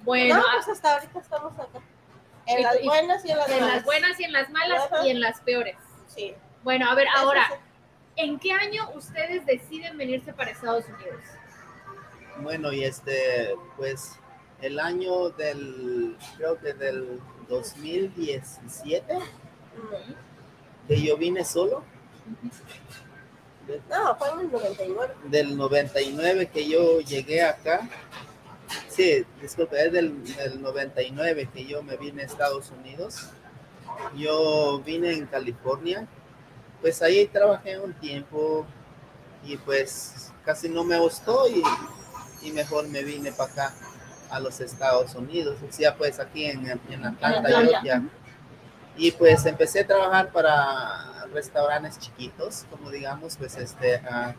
Bueno, 0.00 0.34
no, 0.36 0.40
a- 0.42 0.52
pues 0.56 0.68
hasta 0.68 0.94
ahorita 0.94 1.18
estamos 1.20 1.52
acá. 1.58 1.80
En 2.46 2.58
Y- 2.58 2.62
las 2.64 2.82
buenas 2.82 3.24
y 3.24 3.30
en 3.30 3.38
las 3.38 3.48
en 3.48 3.60
malas. 3.60 3.74
las 3.76 3.84
buenas 3.84 4.20
y 4.20 4.24
en 4.24 4.32
las 4.32 4.50
malas 4.50 4.82
Ajá. 4.92 5.06
y 5.06 5.10
en 5.10 5.20
las 5.20 5.40
peores. 5.40 5.76
Sí. 6.14 6.34
Bueno, 6.62 6.90
a 6.90 6.94
ver, 6.94 7.06
Eso 7.08 7.16
ahora, 7.18 7.46
sí. 7.48 7.54
¿en 8.16 8.38
qué 8.38 8.52
año 8.52 8.90
ustedes 8.94 9.44
deciden 9.46 9.96
venirse 9.98 10.32
para 10.32 10.50
Estados 10.50 10.84
Unidos? 10.86 11.20
Bueno, 12.40 12.72
y 12.72 12.84
este, 12.84 13.54
pues 13.76 14.12
el 14.60 14.78
año 14.78 15.30
del, 15.30 16.16
creo 16.36 16.58
que 16.58 16.72
del 16.74 17.20
2017, 17.48 19.18
que 20.88 21.02
yo 21.02 21.16
vine 21.16 21.44
solo, 21.44 21.82
de- 23.66 23.80
No, 23.90 24.16
fue 24.16 24.30
en 24.30 24.40
el 24.40 24.50
99. 24.52 25.14
del 25.24 25.56
99 25.56 26.46
que 26.48 26.68
yo 26.68 27.00
llegué 27.00 27.42
acá. 27.42 27.88
Sí, 28.88 29.24
disculpe, 29.40 29.84
es 29.84 29.92
del, 29.92 30.24
del 30.36 30.62
99 30.62 31.48
que 31.52 31.64
yo 31.66 31.82
me 31.82 31.96
vine 31.96 32.22
a 32.22 32.26
Estados 32.26 32.70
Unidos. 32.70 33.28
Yo 34.16 34.80
vine 34.84 35.12
en 35.12 35.26
California. 35.26 36.06
Pues 36.80 37.00
ahí 37.02 37.26
trabajé 37.26 37.78
un 37.78 37.92
tiempo 37.94 38.66
y 39.44 39.56
pues 39.56 40.32
casi 40.44 40.68
no 40.68 40.84
me 40.84 40.98
gustó 40.98 41.48
y, 41.48 41.62
y 42.42 42.50
mejor 42.52 42.88
me 42.88 43.04
vine 43.04 43.32
para 43.32 43.52
acá 43.52 43.74
a 44.30 44.40
los 44.40 44.60
Estados 44.60 45.14
Unidos. 45.14 45.58
O 45.68 45.72
sea, 45.72 45.96
pues 45.96 46.18
aquí 46.18 46.46
en, 46.46 46.66
en 46.66 47.04
Atlanta. 47.04 47.48
Georgia. 47.48 48.02
Y 48.96 49.10
pues 49.12 49.46
empecé 49.46 49.80
a 49.80 49.86
trabajar 49.86 50.30
para 50.32 51.26
restaurantes 51.32 51.98
chiquitos, 51.98 52.66
como 52.70 52.90
digamos, 52.90 53.36
pues 53.36 53.56
este, 53.56 53.96
ah, 54.10 54.34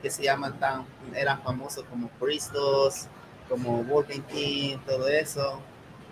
que 0.00 0.10
se 0.10 0.22
llaman 0.22 0.58
tan, 0.58 0.86
eran 1.14 1.42
famosos 1.42 1.84
como 1.84 2.08
Christos, 2.18 3.06
como 3.48 3.80
Working 3.80 4.22
Team, 4.22 4.80
todo 4.86 5.08
eso. 5.08 5.60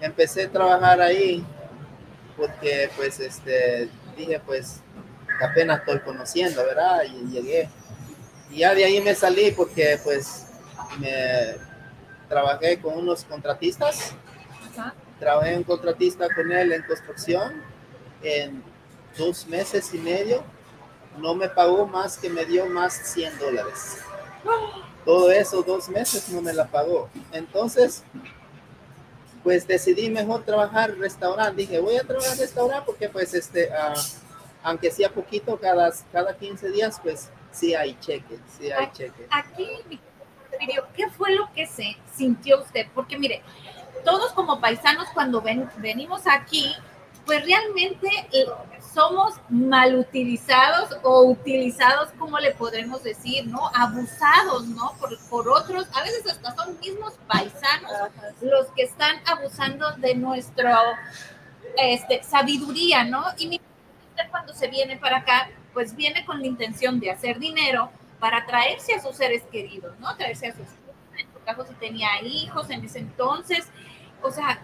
Empecé 0.00 0.44
a 0.44 0.50
trabajar 0.50 1.00
ahí 1.00 1.44
porque 2.36 2.90
pues 2.96 3.20
este, 3.20 3.88
dije 4.16 4.40
pues 4.44 4.80
apenas 5.40 5.80
estoy 5.80 6.00
conociendo, 6.00 6.64
¿verdad? 6.64 7.02
Y 7.04 7.30
llegué. 7.32 7.68
Y 8.50 8.58
ya 8.58 8.74
de 8.74 8.84
ahí 8.84 9.00
me 9.00 9.14
salí 9.14 9.52
porque 9.52 9.98
pues 10.04 10.46
me 10.98 11.56
trabajé 12.28 12.80
con 12.80 12.98
unos 12.98 13.24
contratistas. 13.24 14.14
Trabajé 15.18 15.54
en 15.54 15.62
contratista 15.62 16.28
con 16.34 16.52
él 16.52 16.72
en 16.72 16.82
construcción 16.82 17.62
en 18.22 18.62
dos 19.16 19.46
meses 19.46 19.92
y 19.94 19.98
medio. 19.98 20.42
No 21.18 21.34
me 21.34 21.48
pagó 21.48 21.86
más 21.86 22.18
que 22.18 22.28
me 22.28 22.44
dio 22.44 22.66
más 22.66 22.92
100 23.14 23.38
dólares. 23.38 23.98
Todo 25.04 25.30
eso, 25.30 25.62
dos 25.62 25.88
meses 25.88 26.28
no 26.28 26.42
me 26.42 26.52
la 26.52 26.66
pagó. 26.66 27.08
Entonces, 27.32 28.02
pues 29.46 29.64
decidí 29.64 30.10
mejor 30.10 30.42
trabajar 30.42 30.98
restaurante. 30.98 31.62
Dije, 31.62 31.78
voy 31.78 31.96
a 31.96 32.02
trabajar 32.02 32.36
restaurante 32.36 32.82
porque 32.84 33.08
pues 33.08 33.32
este, 33.32 33.68
uh, 33.68 33.96
aunque 34.64 34.90
sea 34.90 35.08
poquito, 35.08 35.56
cada, 35.56 35.92
cada 36.10 36.36
15 36.36 36.68
días, 36.70 36.98
pues 37.00 37.30
sí 37.52 37.72
hay 37.72 37.96
cheque, 38.00 38.40
sí 38.58 38.72
hay 38.72 38.90
cheque. 38.90 39.28
Aquí, 39.30 39.68
¿qué 40.96 41.08
fue 41.10 41.32
lo 41.36 41.48
que 41.52 41.64
se 41.64 41.96
sintió 42.12 42.60
usted? 42.60 42.88
Porque 42.92 43.16
mire, 43.16 43.40
todos 44.04 44.32
como 44.32 44.60
paisanos 44.60 45.06
cuando 45.14 45.40
ven, 45.40 45.70
venimos 45.76 46.22
aquí, 46.26 46.74
pues 47.24 47.44
realmente 47.44 48.08
somos 48.96 49.34
mal 49.50 49.94
utilizados 49.94 50.88
o 51.02 51.24
utilizados, 51.24 52.08
como 52.18 52.38
le 52.38 52.54
podemos 52.54 53.02
decir, 53.02 53.46
¿no? 53.46 53.70
Abusados, 53.74 54.66
¿no? 54.68 54.94
Por, 54.98 55.18
por 55.28 55.48
otros, 55.50 55.86
a 55.94 56.02
veces 56.02 56.26
hasta 56.26 56.54
son 56.54 56.80
mismos 56.80 57.12
paisanos 57.28 57.92
los 58.40 58.68
que 58.68 58.84
están 58.84 59.16
abusando 59.26 59.90
de 59.98 60.14
nuestra 60.14 60.98
este, 61.76 62.22
sabiduría, 62.22 63.04
¿no? 63.04 63.22
Y 63.36 63.48
mi 63.48 63.60
cuando 64.30 64.54
se 64.54 64.68
viene 64.68 64.96
para 64.96 65.18
acá, 65.18 65.50
pues 65.74 65.94
viene 65.94 66.24
con 66.24 66.40
la 66.40 66.46
intención 66.46 66.98
de 66.98 67.10
hacer 67.10 67.38
dinero 67.38 67.90
para 68.18 68.46
traerse 68.46 68.94
a 68.94 69.02
sus 69.02 69.14
seres 69.14 69.42
queridos, 69.52 69.92
¿no? 70.00 70.16
Traerse 70.16 70.46
a 70.46 70.52
sus 70.52 70.66
en 71.18 71.30
su 71.34 71.38
caso 71.44 71.66
si 71.66 71.74
tenía 71.74 72.08
hijos 72.22 72.70
en 72.70 72.82
ese 72.82 73.00
entonces, 73.00 73.68
o 74.22 74.30
sea, 74.30 74.58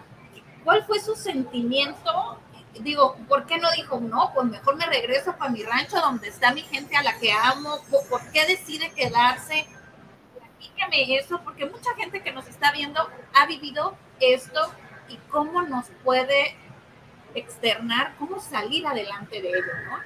¿cuál 0.65 0.85
fue 0.85 1.01
su 1.01 1.15
sentimiento 1.17 2.39
digo, 2.81 3.17
¿por 3.29 3.47
qué 3.47 3.59
no 3.59 3.71
dijo, 3.73 4.01
no, 4.01 4.33
pues 4.35 4.47
mejor 4.47 4.77
me 4.77 4.87
regreso 4.87 5.37
para 5.37 5.51
mi 5.51 5.63
rancho 5.63 6.01
donde 6.01 6.29
está 6.29 6.53
mi 6.53 6.63
gente 6.63 6.97
a 6.97 7.03
la 7.03 7.19
que 7.19 7.33
amo? 7.33 7.79
¿Por 8.09 8.23
qué 8.33 8.47
decide 8.47 8.91
quedarse? 8.93 9.67
Platícame 10.37 11.19
eso, 11.19 11.41
porque 11.45 11.67
mucha 11.67 11.95
gente 11.95 12.23
que 12.23 12.33
nos 12.33 12.47
está 12.49 12.73
viendo 12.73 13.01
ha 13.35 13.47
vivido 13.47 13.97
esto 14.21 14.73
y 15.09 15.17
cómo 15.31 15.63
nos 15.63 15.87
puede 16.03 16.57
externar, 17.35 18.15
cómo 18.19 18.41
salir 18.41 18.87
adelante 18.87 19.41
de 19.41 19.49
ello, 19.49 19.73
¿no? 19.91 19.99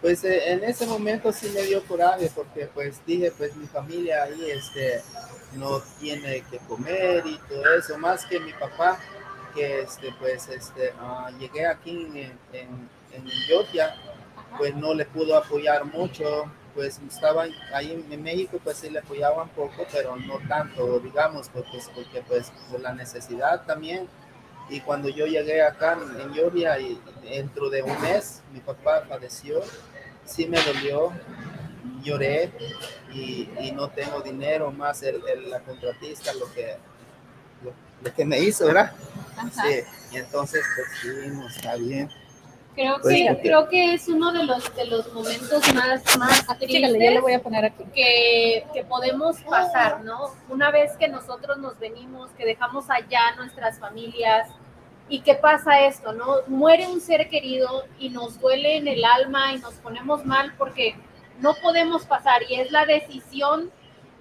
Pues 0.00 0.22
eh, 0.24 0.52
en 0.52 0.64
ese 0.64 0.86
momento 0.86 1.32
sí 1.32 1.48
me 1.54 1.62
dio 1.62 1.82
coraje 1.84 2.30
porque 2.34 2.66
pues 2.66 3.04
dije, 3.06 3.32
pues 3.36 3.56
mi 3.56 3.66
familia 3.66 4.24
ahí 4.24 4.50
este, 4.50 5.02
no 5.54 5.80
tiene 5.98 6.42
que 6.42 6.58
comer 6.58 7.26
y 7.26 7.38
todo 7.48 7.74
eso, 7.74 7.96
más 7.98 8.26
que 8.26 8.38
mi 8.38 8.52
papá 8.52 8.98
que 9.54 9.80
este, 9.80 10.12
pues 10.18 10.48
este, 10.48 10.92
uh, 11.00 11.36
llegué 11.38 11.66
aquí 11.66 11.90
en, 11.90 12.16
en, 12.52 12.88
en, 13.12 13.26
Georgia, 13.46 13.94
pues 14.58 14.74
no 14.74 14.94
le 14.94 15.04
pudo 15.04 15.36
apoyar 15.36 15.84
mucho, 15.84 16.50
pues 16.74 17.00
estaba 17.08 17.46
ahí 17.72 18.04
en 18.10 18.22
México, 18.22 18.58
pues 18.62 18.78
sí 18.78 18.90
le 18.90 18.98
apoyaban 18.98 19.48
poco, 19.50 19.86
pero 19.92 20.16
no 20.16 20.38
tanto, 20.48 20.98
digamos, 20.98 21.48
porque, 21.48 21.78
porque 21.94 22.22
pues 22.22 22.52
por 22.70 22.80
la 22.80 22.92
necesidad 22.92 23.64
también. 23.64 24.08
Y 24.68 24.80
cuando 24.80 25.08
yo 25.08 25.26
llegué 25.26 25.62
acá 25.62 25.98
en, 26.18 26.32
Georgia, 26.32 26.78
y 26.78 26.98
dentro 27.22 27.68
de 27.68 27.82
un 27.82 28.00
mes, 28.00 28.42
mi 28.52 28.60
papá 28.60 29.04
falleció, 29.08 29.60
sí 30.24 30.46
me 30.46 30.58
dolió, 30.62 31.12
lloré 32.02 32.50
y, 33.12 33.48
y 33.60 33.72
no 33.72 33.88
tengo 33.90 34.20
dinero, 34.20 34.72
más 34.72 35.02
el, 35.02 35.20
el, 35.28 35.50
la 35.50 35.60
contratista, 35.60 36.32
lo 36.34 36.50
que, 36.52 36.76
lo 38.02 38.14
que 38.14 38.24
me 38.24 38.38
hizo, 38.38 38.66
¿verdad? 38.66 38.92
Sí, 39.52 39.80
y 40.12 40.16
entonces 40.16 40.64
pues 40.76 40.88
sí, 41.00 41.28
no 41.30 41.48
está 41.48 41.76
bien. 41.76 42.10
Creo 42.74 43.00
pues, 43.00 43.14
que, 43.14 43.40
creo 43.40 43.68
que 43.68 43.94
es 43.94 44.08
uno 44.08 44.32
de 44.32 44.42
los, 44.42 44.74
de 44.74 44.86
los 44.86 45.12
momentos 45.12 45.74
más, 45.74 46.18
más 46.18 46.46
tristes 46.58 46.90
le 46.90 47.20
voy 47.20 47.34
a 47.34 47.40
poner 47.40 47.66
aquí. 47.66 47.84
Que, 47.94 48.66
que 48.74 48.82
podemos 48.84 49.40
pasar, 49.42 50.02
¿no? 50.02 50.34
Una 50.48 50.72
vez 50.72 50.96
que 50.96 51.06
nosotros 51.06 51.58
nos 51.58 51.78
venimos, 51.78 52.30
que 52.32 52.44
dejamos 52.44 52.90
allá 52.90 53.36
nuestras 53.36 53.78
familias, 53.78 54.48
y 55.08 55.20
qué 55.20 55.34
pasa 55.34 55.86
esto, 55.86 56.12
¿no? 56.12 56.38
Muere 56.46 56.86
un 56.86 57.00
ser 57.00 57.28
querido 57.28 57.84
y 57.98 58.08
nos 58.08 58.40
duele 58.40 58.76
en 58.76 58.88
el 58.88 59.04
alma 59.04 59.52
y 59.52 59.58
nos 59.58 59.74
ponemos 59.74 60.24
mal 60.24 60.54
porque 60.56 60.96
no 61.40 61.54
podemos 61.54 62.06
pasar 62.06 62.42
y 62.48 62.54
es 62.60 62.70
la 62.70 62.86
decisión 62.86 63.70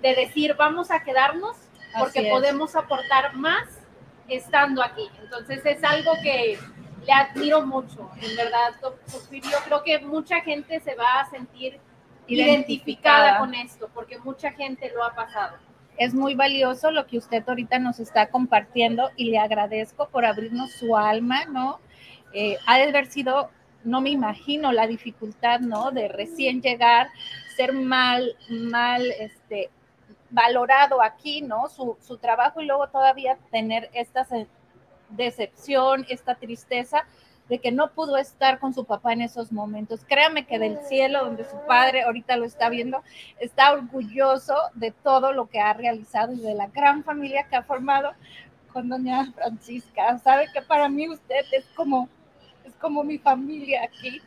de 0.01 0.15
decir 0.15 0.55
vamos 0.55 0.91
a 0.91 1.03
quedarnos 1.03 1.55
porque 1.97 2.29
podemos 2.29 2.75
aportar 2.75 3.35
más 3.35 3.69
estando 4.27 4.83
aquí. 4.83 5.09
Entonces 5.21 5.65
es 5.65 5.83
algo 5.83 6.13
que 6.21 6.57
le 7.05 7.11
admiro 7.11 7.65
mucho, 7.65 8.09
en 8.21 8.35
verdad, 8.35 8.73
Yo 8.81 9.57
creo 9.65 9.83
que 9.83 9.99
mucha 9.99 10.41
gente 10.41 10.79
se 10.79 10.95
va 10.95 11.21
a 11.21 11.29
sentir 11.29 11.79
identificada. 12.27 13.39
con 13.39 13.53
esto, 13.53 13.89
porque 13.93 14.17
mucha 14.19 14.51
gente 14.51 14.91
lo 14.93 15.03
ha 15.03 15.13
pasado. 15.13 15.57
Es 15.97 16.13
muy 16.13 16.33
valioso 16.33 16.91
lo 16.91 17.05
que 17.05 17.17
usted 17.17 17.43
ahorita 17.47 17.77
nos 17.79 17.99
está 17.99 18.29
compartiendo 18.29 19.11
y 19.15 19.29
le 19.29 19.39
agradezco 19.39 20.07
por 20.09 20.25
abrirnos 20.25 20.71
su 20.71 20.97
alma, 20.97 21.45
¿no? 21.45 21.79
Eh, 22.33 22.57
ha 22.65 22.77
de 22.77 22.85
haber 22.85 23.05
sido, 23.07 23.51
no 23.83 24.01
me 24.01 24.09
imagino 24.09 24.71
la 24.71 24.87
dificultad, 24.87 25.59
¿no? 25.59 25.91
De 25.91 26.07
recién 26.07 26.61
llegar, 26.61 27.09
ser 27.55 27.73
mal, 27.73 28.35
mal, 28.49 29.05
este, 29.19 29.69
valorado 30.33 31.01
aquí, 31.01 31.41
¿no? 31.41 31.69
Su, 31.69 31.95
su 32.01 32.17
trabajo 32.17 32.59
y 32.59 32.65
luego 32.65 32.87
todavía 32.89 33.37
tener 33.51 33.89
esta 33.93 34.27
decepción, 35.09 36.05
esta 36.09 36.35
tristeza 36.35 37.05
de 37.49 37.59
que 37.59 37.71
no 37.71 37.91
pudo 37.91 38.17
estar 38.17 38.57
con 38.59 38.73
su 38.73 38.85
papá 38.85 39.13
en 39.13 39.21
esos 39.21 39.51
momentos. 39.51 40.03
Créame 40.07 40.45
que 40.45 40.57
del 40.57 40.79
cielo, 40.85 41.25
donde 41.25 41.43
su 41.43 41.57
padre 41.67 42.03
ahorita 42.03 42.35
lo 42.37 42.45
está 42.45 42.69
viendo, 42.69 43.03
está 43.39 43.73
orgulloso 43.73 44.55
de 44.73 44.91
todo 44.91 45.33
lo 45.33 45.47
que 45.47 45.59
ha 45.59 45.73
realizado 45.73 46.33
y 46.33 46.39
de 46.39 46.55
la 46.55 46.67
gran 46.67 47.03
familia 47.03 47.47
que 47.47 47.55
ha 47.55 47.63
formado 47.63 48.13
con 48.71 48.89
doña 48.89 49.31
Francisca. 49.33 50.17
Sabe 50.19 50.47
que 50.51 50.63
para 50.63 50.89
mí 50.89 51.07
usted 51.09 51.45
es 51.51 51.65
como, 51.75 52.09
es 52.63 52.73
como 52.75 53.03
mi 53.03 53.19
familia 53.19 53.83
aquí 53.83 54.19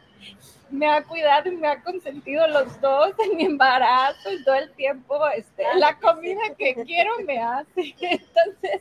me 0.70 0.88
ha 0.88 1.02
cuidado 1.02 1.48
y 1.50 1.56
me 1.56 1.68
ha 1.68 1.82
consentido 1.82 2.46
los 2.48 2.80
dos 2.80 3.12
en 3.24 3.36
mi 3.36 3.44
embarazo 3.44 4.32
y 4.32 4.42
todo 4.44 4.56
el 4.56 4.70
tiempo, 4.72 5.26
este, 5.28 5.62
la 5.76 5.98
comida 5.98 6.40
que 6.58 6.74
quiero 6.84 7.10
me 7.24 7.38
hace. 7.38 7.94
Entonces, 8.00 8.80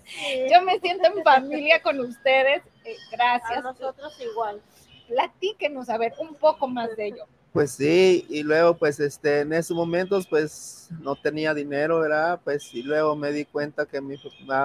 yo 0.52 0.62
me 0.64 0.80
siento 0.80 1.08
en 1.08 1.24
familia 1.24 1.82
con 1.82 2.00
ustedes. 2.00 2.64
Eh, 2.84 2.96
gracias. 3.12 3.60
A 3.60 3.62
nosotros 3.62 4.14
igual. 4.20 4.62
Platíquenos, 5.08 5.90
a 5.90 5.98
ver, 5.98 6.14
un 6.20 6.36
poco 6.36 6.68
más 6.68 6.96
de 6.96 7.08
ello. 7.08 7.26
Pues 7.54 7.72
sí, 7.72 8.26
y 8.28 8.44
luego 8.44 8.76
pues 8.76 9.00
este, 9.00 9.40
en 9.40 9.54
esos 9.54 9.78
momentos 9.78 10.28
pues 10.28 10.90
no 11.00 11.16
tenía 11.16 11.54
dinero, 11.54 12.02
¿verdad? 12.02 12.42
Pues 12.44 12.74
y 12.74 12.84
luego 12.84 13.16
me 13.16 13.32
di 13.32 13.46
cuenta 13.46 13.86
que 13.86 14.02
mi, 14.02 14.18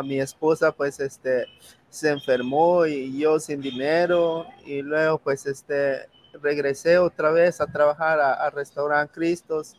mi 0.05 0.21
esposa 0.21 0.73
pues 0.73 0.99
este 0.99 1.47
se 1.89 2.11
enfermó 2.11 2.87
y 2.87 3.17
yo 3.17 3.39
sin 3.39 3.61
dinero 3.61 4.47
y 4.67 4.83
luego 4.83 5.19
pues 5.19 5.47
este 5.47 6.09
regresé 6.43 6.99
otra 6.99 7.31
vez 7.31 7.61
a 7.61 7.67
trabajar 7.67 8.21
a, 8.21 8.51
restaurante 8.51 9.13
Cristos. 9.15 9.77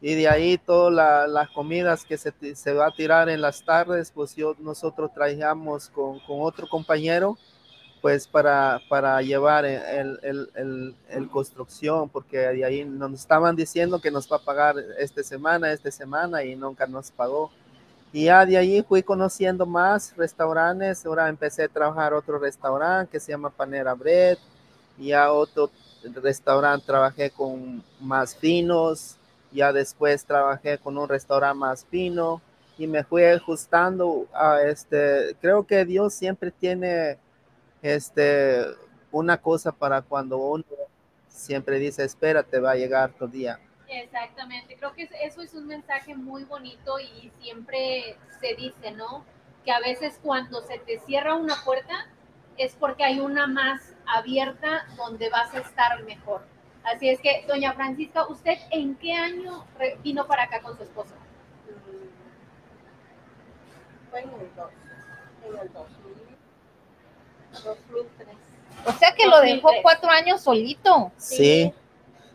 Y 0.00 0.14
de 0.14 0.28
ahí 0.28 0.58
todas 0.58 1.28
las 1.28 1.48
comidas 1.50 2.04
que 2.04 2.18
se, 2.18 2.72
va 2.74 2.86
a 2.86 2.94
tirar 2.94 3.28
en 3.28 3.40
las 3.40 3.64
tardes, 3.64 4.10
pues 4.14 4.36
yo, 4.36 4.54
nosotros 4.58 5.10
traíamos 5.14 5.88
con, 5.88 6.20
otro 6.28 6.68
compañero, 6.68 7.38
pues 8.02 8.28
para, 8.28 8.80
llevar 9.22 9.64
el, 9.64 10.94
construcción, 11.32 12.08
porque 12.10 12.38
de 12.38 12.64
ahí 12.64 12.84
nos 12.84 13.12
estaban 13.14 13.56
diciendo 13.56 14.00
que 14.00 14.10
nos 14.10 14.30
va 14.30 14.36
a 14.36 14.44
pagar 14.44 14.76
esta 14.98 15.22
semana, 15.22 15.72
esta 15.72 15.90
semana 15.90 16.44
y 16.44 16.54
nunca 16.54 16.86
nos 16.86 17.10
pagó. 17.10 17.50
Y 18.12 18.24
ya 18.24 18.46
de 18.46 18.56
ahí 18.56 18.82
fui 18.82 19.02
conociendo 19.02 19.66
más 19.66 20.14
restaurantes, 20.16 21.04
ahora 21.04 21.28
empecé 21.28 21.64
a 21.64 21.68
trabajar 21.68 22.14
otro 22.14 22.38
restaurante 22.38 23.12
que 23.12 23.20
se 23.20 23.32
llama 23.32 23.50
Panera 23.50 23.94
Bread, 23.94 24.38
ya 24.98 25.32
otro 25.32 25.70
restaurante 26.22 26.86
trabajé 26.86 27.30
con 27.30 27.82
más 28.00 28.36
finos, 28.36 29.16
ya 29.52 29.72
después 29.72 30.24
trabajé 30.24 30.78
con 30.78 30.96
un 30.98 31.08
restaurante 31.08 31.58
más 31.58 31.84
fino 31.86 32.40
y 32.78 32.86
me 32.86 33.04
fui 33.04 33.24
ajustando 33.24 34.26
a 34.32 34.62
este, 34.62 35.36
creo 35.40 35.66
que 35.66 35.84
Dios 35.84 36.14
siempre 36.14 36.50
tiene 36.50 37.18
este 37.82 38.64
una 39.12 39.38
cosa 39.40 39.72
para 39.72 40.02
cuando 40.02 40.36
uno 40.38 40.64
siempre 41.28 41.78
dice, 41.78 42.04
espérate, 42.04 42.60
va 42.60 42.72
a 42.72 42.76
llegar 42.76 43.12
tu 43.12 43.28
día. 43.28 43.58
Exactamente, 43.88 44.76
creo 44.76 44.92
que 44.94 45.04
es- 45.04 45.10
eso 45.22 45.42
es 45.42 45.54
un 45.54 45.66
mensaje 45.66 46.14
muy 46.14 46.44
bonito 46.44 46.98
y 46.98 47.30
siempre 47.40 48.16
se 48.40 48.54
dice, 48.56 48.90
¿no? 48.90 49.24
Que 49.64 49.70
a 49.72 49.80
veces 49.80 50.18
cuando 50.22 50.60
se 50.62 50.78
te 50.78 50.98
cierra 51.00 51.36
una 51.36 51.56
puerta 51.64 52.06
es 52.58 52.74
porque 52.74 53.04
hay 53.04 53.20
una 53.20 53.46
más 53.46 53.94
abierta 54.06 54.86
donde 54.96 55.28
vas 55.30 55.54
a 55.54 55.58
estar 55.58 56.02
mejor. 56.04 56.42
Así 56.84 57.08
es 57.08 57.20
que, 57.20 57.44
doña 57.48 57.72
Francisca, 57.72 58.26
¿usted 58.28 58.56
en 58.70 58.94
qué 58.96 59.12
año 59.12 59.64
vino 60.02 60.26
para 60.26 60.44
acá 60.44 60.60
con 60.60 60.76
su 60.76 60.84
esposo? 60.84 61.14
Mm, 61.66 62.08
Fue 64.10 64.20
en 64.20 64.28
el 64.28 64.50
2, 64.56 64.70
en 65.48 65.58
el 65.58 65.72
2000, 65.72 66.36
2003. 67.64 68.28
O 68.86 68.92
sea 68.92 69.14
que 69.14 69.26
lo 69.26 69.40
dejó 69.40 69.68
2003. 69.68 69.82
cuatro 69.82 70.10
años 70.10 70.40
solito. 70.42 71.10
Sí. 71.16 71.72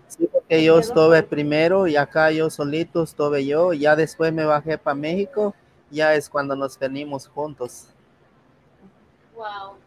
Sí, 0.07 0.27
porque 0.29 0.61
yo 0.61 0.77
estuve 0.77 1.23
primero 1.23 1.87
y 1.87 1.95
acá 1.95 2.31
yo 2.31 2.49
solito 2.49 3.03
estuve 3.03 3.45
yo, 3.45 3.71
ya 3.71 3.95
después 3.95 4.33
me 4.33 4.43
bajé 4.43 4.77
para 4.77 4.93
México, 4.93 5.55
ya 5.89 6.13
es 6.15 6.29
cuando 6.29 6.53
nos 6.53 6.77
venimos 6.77 7.29
juntos. 7.29 7.87
Wow. 9.33 9.77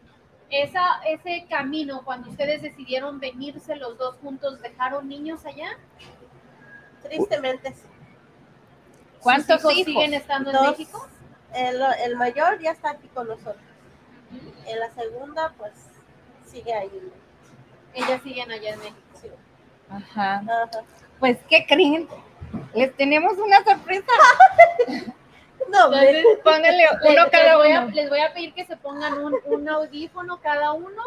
Esa, 0.63 1.01
ese 1.05 1.45
camino, 1.49 2.01
cuando 2.05 2.29
ustedes 2.29 2.61
decidieron 2.61 3.19
venirse 3.19 3.75
los 3.75 3.97
dos 3.97 4.15
juntos, 4.21 4.61
¿dejaron 4.61 5.09
niños 5.09 5.45
allá? 5.45 5.67
Tristemente 7.03 7.73
sí. 7.73 7.81
¿Cuántos 9.19 9.61
¿Sus 9.61 9.73
hijos? 9.73 9.85
siguen 9.85 10.13
estando 10.13 10.51
en 10.51 10.55
Dos. 10.55 10.67
México? 10.69 11.07
El, 11.53 11.81
el 12.05 12.15
mayor 12.15 12.59
ya 12.61 12.71
está 12.71 12.91
aquí 12.91 13.07
con 13.09 13.27
nosotros. 13.27 13.57
En 14.65 14.79
la 14.79 14.89
segunda, 14.91 15.53
pues, 15.57 15.73
sigue 16.45 16.73
ahí. 16.73 17.11
Ellas 17.93 18.21
siguen 18.23 18.51
allá 18.51 18.73
en 18.73 18.79
México. 18.79 18.97
Sí. 19.21 19.27
Ajá. 19.89 20.35
Ajá. 20.37 20.69
Pues, 21.19 21.37
¿qué 21.49 21.65
creen? 21.67 22.07
Les 22.73 22.95
tenemos 22.95 23.37
una 23.37 23.63
sorpresa. 23.63 24.05
No, 25.71 25.85
Entonces, 25.85 26.25
Pónganle 26.43 26.77
les, 26.77 26.91
uno 27.01 27.23
les 27.23 27.31
cada 27.31 27.57
voy 27.57 27.71
a, 27.71 27.81
uno. 27.81 27.91
les 27.93 28.09
voy 28.09 28.19
a 28.19 28.33
pedir 28.33 28.53
que 28.53 28.65
se 28.65 28.77
pongan 28.77 29.17
un, 29.17 29.35
un 29.45 29.69
audífono 29.69 30.39
cada 30.41 30.71
uno 30.73 31.01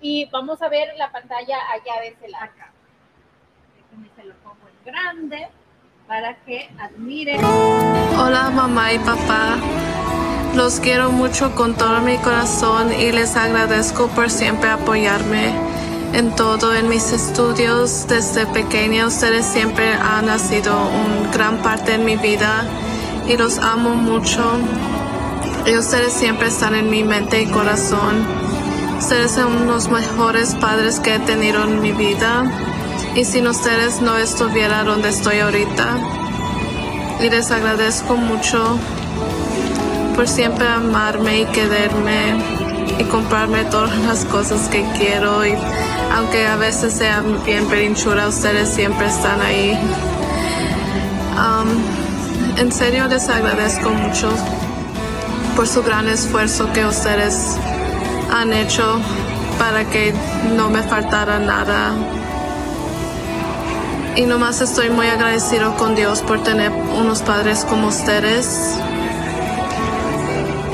y 0.00 0.26
vamos 0.26 0.60
a 0.62 0.68
ver 0.68 0.88
la 0.96 1.10
pantalla 1.10 1.56
allá 1.72 2.00
de 2.02 2.08
ese 2.08 2.28
lado. 2.28 2.52
Déjenme 3.76 4.08
se 4.14 4.24
lo 4.24 4.34
pongo 4.36 4.68
en 4.68 4.92
grande 4.92 5.48
para 6.06 6.34
que 6.44 6.70
admiren. 6.78 7.40
Hola 7.44 8.50
mamá 8.50 8.92
y 8.92 8.98
papá, 8.98 9.56
los 10.54 10.80
quiero 10.80 11.10
mucho 11.10 11.54
con 11.54 11.74
todo 11.74 12.00
mi 12.00 12.16
corazón 12.18 12.92
y 12.92 13.10
les 13.12 13.36
agradezco 13.36 14.08
por 14.08 14.30
siempre 14.30 14.70
apoyarme 14.70 15.52
en 16.14 16.34
todo, 16.36 16.74
en 16.74 16.88
mis 16.88 17.12
estudios 17.12 18.06
desde 18.08 18.46
pequeña. 18.46 19.06
Ustedes 19.06 19.44
siempre 19.46 19.92
han 19.92 20.38
sido 20.38 20.74
una 20.76 21.30
gran 21.32 21.58
parte 21.62 21.94
en 21.94 22.04
mi 22.04 22.16
vida 22.16 22.64
y 23.28 23.36
los 23.36 23.58
amo 23.58 23.90
mucho. 23.90 24.42
Y 25.66 25.76
ustedes 25.76 26.12
siempre 26.12 26.48
están 26.48 26.74
en 26.74 26.90
mi 26.90 27.04
mente 27.04 27.42
y 27.42 27.46
corazón. 27.46 28.26
Ustedes 28.98 29.32
son 29.32 29.66
los 29.66 29.88
mejores 29.88 30.54
padres 30.54 30.98
que 31.00 31.14
he 31.16 31.18
tenido 31.20 31.64
en 31.64 31.80
mi 31.80 31.92
vida. 31.92 32.44
Y 33.14 33.24
sin 33.24 33.46
ustedes 33.46 34.00
no 34.00 34.16
estuviera 34.16 34.84
donde 34.84 35.08
estoy 35.10 35.40
ahorita 35.40 35.98
y 37.20 37.30
les 37.30 37.50
agradezco 37.50 38.16
mucho 38.16 38.78
por 40.14 40.28
siempre 40.28 40.68
amarme 40.68 41.40
y 41.40 41.44
quererme 41.46 42.36
y 42.98 43.04
comprarme 43.04 43.64
todas 43.64 43.96
las 43.98 44.24
cosas 44.24 44.68
que 44.68 44.84
quiero 44.96 45.44
y 45.44 45.54
aunque 46.14 46.46
a 46.46 46.56
veces 46.56 46.94
sea 46.94 47.22
bien 47.44 47.66
perinchura, 47.66 48.28
ustedes 48.28 48.68
siempre 48.68 49.06
están 49.06 49.40
ahí. 49.40 49.78
Um, 51.36 51.68
en 52.58 52.72
serio 52.72 53.06
les 53.06 53.28
agradezco 53.28 53.90
mucho 53.90 54.30
por 55.54 55.68
su 55.68 55.82
gran 55.84 56.08
esfuerzo 56.08 56.72
que 56.72 56.84
ustedes 56.84 57.56
han 58.32 58.52
hecho 58.52 59.00
para 59.60 59.84
que 59.84 60.12
no 60.56 60.68
me 60.68 60.82
faltara 60.82 61.38
nada 61.38 61.92
y 64.16 64.22
nomás 64.22 64.60
estoy 64.60 64.90
muy 64.90 65.06
agradecido 65.06 65.76
con 65.76 65.94
Dios 65.94 66.22
por 66.22 66.42
tener 66.42 66.72
unos 66.72 67.22
padres 67.22 67.64
como 67.64 67.86
ustedes. 67.86 68.74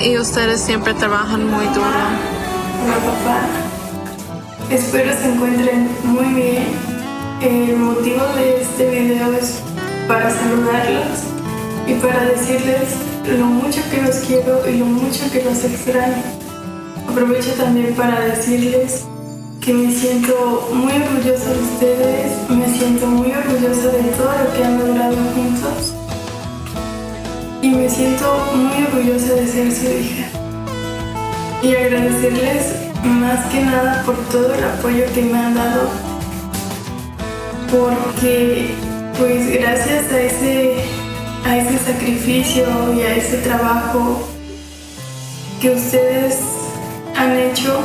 Y 0.03 0.17
ustedes 0.17 0.63
siempre 0.63 0.95
trabajan 0.95 1.47
muy 1.47 1.67
duro. 1.67 1.87
Hola 2.83 2.97
papá, 2.97 3.41
espero 4.71 5.13
se 5.13 5.31
encuentren 5.31 5.91
muy 6.05 6.33
bien. 6.33 6.67
El 7.43 7.77
motivo 7.77 8.25
de 8.35 8.63
este 8.63 8.89
video 8.89 9.35
es 9.35 9.61
para 10.09 10.31
saludarlos 10.31 11.34
y 11.87 11.95
para 11.95 12.25
decirles 12.25 12.89
lo 13.39 13.47
mucho 13.47 13.81
que 13.91 14.03
los 14.03 14.17
quiero 14.17 14.69
y 14.69 14.79
lo 14.79 14.87
mucho 14.87 15.31
que 15.31 15.43
los 15.43 15.65
extraño. 15.65 16.23
Aprovecho 17.09 17.51
también 17.53 17.95
para 17.95 18.21
decirles 18.21 19.05
que 19.61 19.73
me 19.73 19.93
siento 19.93 20.69
muy 20.73 20.93
orgullosa 20.93 21.51
de 21.51 21.63
ustedes, 21.63 22.51
me 22.51 22.69
siento 22.79 23.07
muy 23.07 23.33
orgullosa 23.33 23.89
de 23.89 24.03
todo 24.17 24.33
lo 24.45 24.55
que 24.55 24.65
han 24.65 24.79
logrado 24.79 25.17
juntos 25.35 25.95
y 27.63 27.69
me 27.71 27.89
siento 27.89 28.27
muy 28.55 28.85
orgullosa 28.85 29.35
de 29.35 29.47
ser 29.47 29.73
su 29.73 29.87
hija 29.87 30.27
y 31.63 31.75
agradecerles 31.75 32.75
más 33.05 33.47
que 33.47 33.63
nada 33.63 34.03
por 34.05 34.17
todo 34.31 34.55
el 34.55 34.65
apoyo 34.65 35.05
que 35.15 35.23
me 35.23 35.39
han 35.39 35.55
dado 35.55 35.89
porque 37.71 38.75
pues 39.19 39.51
gracias 39.51 40.13
a 40.13 40.21
ese 40.21 40.94
a 41.45 41.59
ese 41.59 41.79
sacrificio 41.79 42.65
y 42.97 43.03
a 43.03 43.17
ese 43.17 43.39
trabajo 43.39 44.29
que 45.61 45.71
ustedes 45.71 46.41
han 47.17 47.37
hecho 47.39 47.85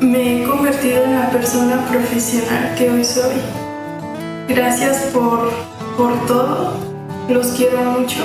me 0.00 0.42
he 0.42 0.46
convertido 0.46 1.04
en 1.04 1.14
la 1.14 1.30
persona 1.30 1.86
profesional 1.88 2.74
que 2.76 2.90
hoy 2.90 3.04
soy. 3.04 3.34
Gracias 4.48 4.96
por, 5.12 5.50
por 5.96 6.26
todo, 6.26 6.74
los 7.28 7.48
quiero 7.48 7.82
mucho. 7.82 8.24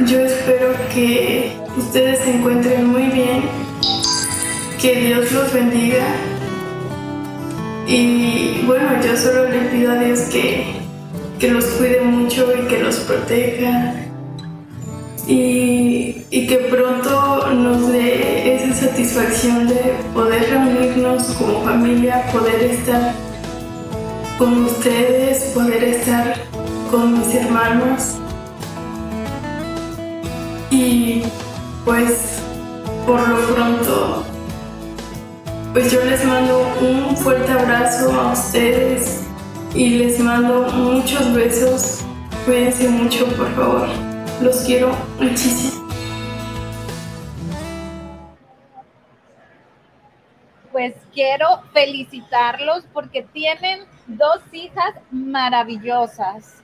Yo 0.00 0.20
espero 0.20 0.74
que 0.92 1.56
ustedes 1.76 2.20
se 2.20 2.36
encuentren 2.36 2.86
muy 2.86 3.04
bien, 3.04 3.42
que 4.80 4.94
Dios 4.96 5.30
los 5.32 5.52
bendiga. 5.52 6.04
Y 7.86 8.62
bueno, 8.66 8.88
yo 9.04 9.16
solo 9.16 9.48
le 9.48 9.60
pido 9.68 9.92
a 9.92 9.96
Dios 9.96 10.20
que, 10.32 10.75
que 11.38 11.50
los 11.50 11.64
cuide 11.66 12.00
mucho 12.00 12.46
y 12.56 12.66
que 12.66 12.78
los 12.78 12.96
proteja 13.00 13.94
y, 15.26 16.24
y 16.30 16.46
que 16.46 16.56
pronto 16.70 17.48
nos 17.52 17.92
dé 17.92 18.54
esa 18.54 18.86
satisfacción 18.86 19.68
de 19.68 19.96
poder 20.14 20.48
reunirnos 20.48 21.24
como 21.34 21.62
familia, 21.64 22.24
poder 22.32 22.62
estar 22.62 23.12
con 24.38 24.64
ustedes, 24.64 25.44
poder 25.54 25.84
estar 25.84 26.36
con 26.90 27.18
mis 27.18 27.34
hermanos. 27.34 28.14
Y 30.70 31.22
pues 31.84 32.38
por 33.06 33.28
lo 33.28 33.36
pronto, 33.54 34.24
pues 35.72 35.90
yo 35.92 36.02
les 36.04 36.24
mando 36.24 36.66
un 36.80 37.16
fuerte 37.16 37.52
abrazo 37.52 38.12
a 38.12 38.32
ustedes 38.32 39.25
y 39.76 39.90
les 39.90 40.18
mando 40.20 40.62
muchos 40.72 41.34
besos. 41.34 42.02
Cuídense 42.46 42.88
mucho, 42.88 43.26
por 43.36 43.54
favor. 43.54 43.88
Los 44.40 44.64
quiero 44.64 44.96
muchísimo. 45.20 45.86
Pues 50.72 50.94
quiero 51.12 51.62
felicitarlos 51.74 52.84
porque 52.92 53.22
tienen 53.22 53.80
dos 54.06 54.40
hijas 54.52 54.94
maravillosas 55.10 56.62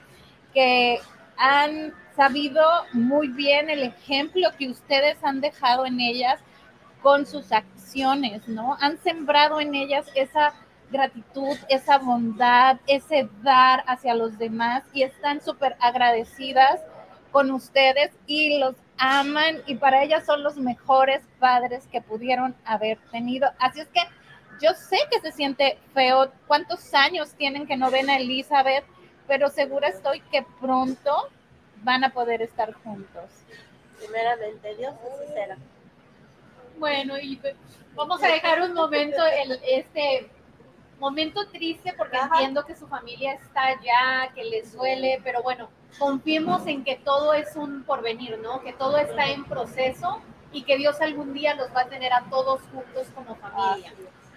que 0.54 0.98
han 1.36 1.92
sabido 2.16 2.62
muy 2.92 3.28
bien 3.28 3.68
el 3.68 3.82
ejemplo 3.82 4.50
que 4.58 4.68
ustedes 4.68 5.16
han 5.22 5.40
dejado 5.40 5.84
en 5.84 6.00
ellas 6.00 6.40
con 7.02 7.26
sus 7.26 7.52
acciones, 7.52 8.48
¿no? 8.48 8.76
Han 8.80 8.98
sembrado 9.02 9.60
en 9.60 9.74
ellas 9.74 10.06
esa 10.14 10.52
gratitud, 10.92 11.56
esa 11.68 11.98
bondad, 11.98 12.78
ese 12.86 13.28
dar 13.42 13.82
hacia 13.88 14.14
los 14.14 14.38
demás 14.38 14.84
y 14.92 15.02
están 15.02 15.40
súper 15.40 15.76
agradecidas 15.80 16.80
con 17.32 17.50
ustedes 17.50 18.12
y 18.26 18.58
los 18.58 18.76
aman 18.98 19.62
y 19.66 19.74
para 19.76 20.04
ellas 20.04 20.24
son 20.24 20.42
los 20.44 20.56
mejores 20.58 21.22
padres 21.40 21.88
que 21.90 22.00
pudieron 22.00 22.54
haber 22.64 22.98
tenido. 23.10 23.50
Así 23.58 23.80
es 23.80 23.88
que 23.88 24.00
yo 24.60 24.74
sé 24.74 24.98
que 25.10 25.20
se 25.20 25.32
siente 25.32 25.78
feo 25.94 26.30
cuántos 26.46 26.94
años 26.94 27.32
tienen 27.32 27.66
que 27.66 27.76
no 27.76 27.90
ven 27.90 28.10
a 28.10 28.18
Elizabeth, 28.18 28.84
pero 29.26 29.48
segura 29.48 29.88
estoy 29.88 30.20
que 30.30 30.44
pronto 30.60 31.30
van 31.82 32.04
a 32.04 32.10
poder 32.10 32.42
estar 32.42 32.72
juntos. 32.72 33.24
Primeramente, 33.98 34.76
Dios 34.76 34.94
así 34.94 35.32
será. 35.32 35.56
Bueno, 36.78 37.18
y 37.18 37.40
vamos 37.94 38.22
a 38.22 38.28
dejar 38.28 38.62
un 38.62 38.74
momento 38.74 39.24
el, 39.26 39.58
este 39.68 40.28
momento 41.02 41.48
triste 41.48 41.92
porque 41.98 42.16
Ajá. 42.16 42.28
entiendo 42.36 42.64
que 42.64 42.76
su 42.76 42.86
familia 42.86 43.34
está 43.34 43.66
allá, 43.66 44.32
que 44.34 44.44
les 44.44 44.72
duele, 44.72 45.20
pero 45.24 45.42
bueno, 45.42 45.68
confiemos 45.98 46.64
en 46.68 46.84
que 46.84 46.94
todo 46.96 47.34
es 47.34 47.56
un 47.56 47.82
porvenir, 47.82 48.38
¿no? 48.38 48.62
Que 48.62 48.72
todo 48.72 48.96
está 48.98 49.26
en 49.26 49.44
proceso 49.44 50.22
y 50.52 50.62
que 50.62 50.76
Dios 50.76 51.00
algún 51.00 51.34
día 51.34 51.54
los 51.54 51.74
va 51.74 51.82
a 51.82 51.88
tener 51.88 52.12
a 52.12 52.22
todos 52.30 52.60
juntos 52.72 53.08
como 53.16 53.34
familia. 53.34 53.92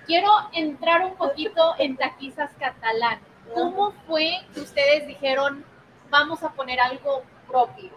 Quiero 0.07 0.31
entrar 0.53 1.05
un 1.05 1.15
poquito 1.15 1.75
en 1.77 1.97
Taquizas 1.97 2.51
Catalán. 2.59 3.19
¿Cómo 3.53 3.93
fue 4.07 4.31
que 4.53 4.61
ustedes 4.61 5.05
dijeron, 5.07 5.63
vamos 6.09 6.41
a 6.41 6.49
poner 6.49 6.79
algo 6.79 7.21
propio? 7.47 7.91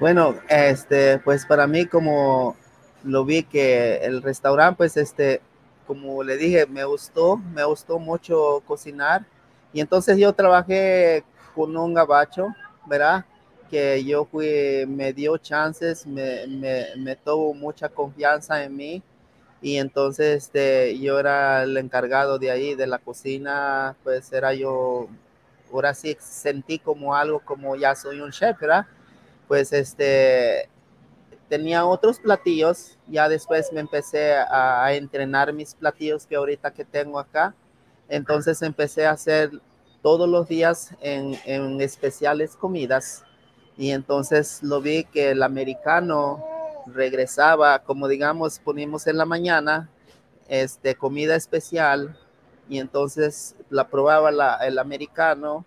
Bueno, 0.00 0.36
este, 0.48 1.18
pues 1.18 1.44
para 1.44 1.66
mí 1.66 1.84
como 1.86 2.56
lo 3.04 3.24
vi 3.26 3.42
que 3.42 3.96
el 3.98 4.22
restaurante, 4.22 4.78
pues 4.78 4.96
este, 4.96 5.42
como 5.86 6.22
le 6.22 6.36
dije, 6.36 6.66
me 6.66 6.84
gustó, 6.84 7.36
me 7.36 7.64
gustó 7.64 7.98
mucho 7.98 8.62
cocinar. 8.66 9.24
Y 9.72 9.80
entonces 9.80 10.18
yo 10.18 10.32
trabajé 10.32 11.24
con 11.54 11.76
un 11.76 11.94
gabacho, 11.94 12.48
¿verdad? 12.86 13.24
Que 13.70 14.04
yo 14.04 14.24
fui, 14.24 14.84
me 14.86 15.12
dio 15.12 15.36
chances, 15.38 16.06
me, 16.06 16.46
me, 16.46 16.86
me 16.96 17.16
tuvo 17.16 17.54
mucha 17.54 17.88
confianza 17.88 18.62
en 18.64 18.76
mí. 18.76 19.02
Y 19.62 19.78
entonces 19.78 20.44
este, 20.44 20.98
yo 20.98 21.18
era 21.18 21.62
el 21.62 21.76
encargado 21.76 22.38
de 22.38 22.50
ahí, 22.50 22.74
de 22.74 22.86
la 22.86 22.98
cocina, 22.98 23.96
pues 24.04 24.32
era 24.32 24.54
yo, 24.54 25.08
ahora 25.72 25.94
sí 25.94 26.16
sentí 26.20 26.78
como 26.78 27.14
algo, 27.14 27.40
como 27.40 27.74
ya 27.76 27.94
soy 27.94 28.20
un 28.20 28.30
chef, 28.30 28.60
¿verdad? 28.60 28.86
Pues 29.48 29.72
este, 29.72 30.68
tenía 31.48 31.86
otros 31.86 32.18
platillos, 32.18 32.98
ya 33.06 33.28
después 33.28 33.72
me 33.72 33.80
empecé 33.80 34.34
a, 34.34 34.92
entrenar 34.92 35.52
mis 35.52 35.74
platillos 35.74 36.26
que 36.26 36.36
ahorita 36.36 36.72
que 36.72 36.84
tengo 36.84 37.18
acá. 37.18 37.54
Entonces 38.08 38.62
empecé 38.62 39.06
a 39.06 39.12
hacer 39.12 39.50
todos 40.02 40.28
los 40.28 40.48
días 40.48 40.94
en, 41.00 41.80
especiales 41.80 42.56
comidas. 42.56 43.24
Y 43.76 43.90
entonces 43.90 44.62
lo 44.62 44.80
vi 44.80 45.04
que 45.04 45.30
el 45.30 45.42
americano 45.42 46.44
regresaba, 46.86 47.80
como 47.80 48.08
digamos, 48.08 48.58
ponimos 48.58 49.06
en 49.06 49.18
la 49.18 49.24
mañana, 49.24 49.90
este, 50.48 50.94
comida 50.94 51.34
especial, 51.34 52.16
y 52.68 52.78
entonces 52.78 53.56
la 53.70 53.88
probaba 53.88 54.30
el 54.64 54.78
americano, 54.78 55.64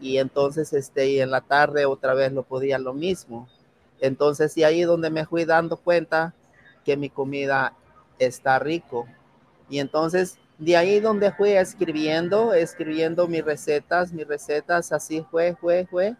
y 0.00 0.18
entonces 0.18 0.72
este, 0.72 1.08
y 1.08 1.20
en 1.20 1.30
la 1.30 1.40
tarde 1.40 1.86
otra 1.86 2.14
vez 2.14 2.32
lo 2.32 2.42
podía 2.42 2.78
lo 2.78 2.92
mismo. 2.92 3.48
Entonces, 4.00 4.56
y 4.56 4.64
ahí 4.64 4.82
donde 4.82 5.10
me 5.10 5.26
fui 5.26 5.44
dando 5.44 5.76
cuenta 5.76 6.34
que 6.84 6.96
mi 6.96 7.10
comida 7.10 7.72
está 8.18 8.58
rico. 8.58 9.06
Y 9.68 9.78
entonces, 9.78 10.38
de 10.58 10.76
ahí 10.76 11.00
donde 11.00 11.32
fui 11.32 11.50
escribiendo, 11.50 12.54
escribiendo 12.54 13.26
mis 13.26 13.44
recetas, 13.44 14.12
mis 14.12 14.26
recetas, 14.26 14.92
así 14.92 15.24
fue, 15.30 15.56
fue, 15.56 15.86
fue. 15.86 16.16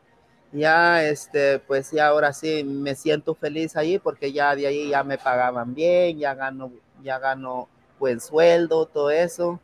Ya, 0.53 1.05
este, 1.05 1.59
pues 1.59 1.91
ya 1.91 2.09
ahora 2.09 2.33
sí 2.33 2.65
me 2.65 2.95
siento 2.95 3.35
feliz 3.35 3.77
ahí 3.77 3.99
porque 3.99 4.33
ya 4.33 4.55
de 4.55 4.67
ahí 4.67 4.91
ya 4.91 5.05
me 5.05 5.19
pagaban 5.19 5.75
bien, 5.75 6.19
ya 6.19 6.35
gano, 6.35 6.73
ya 7.03 7.19
gano 7.19 7.69
buen 7.99 8.21
sueldo, 8.21 8.87
todo 8.87 9.11
eso. 9.11 9.61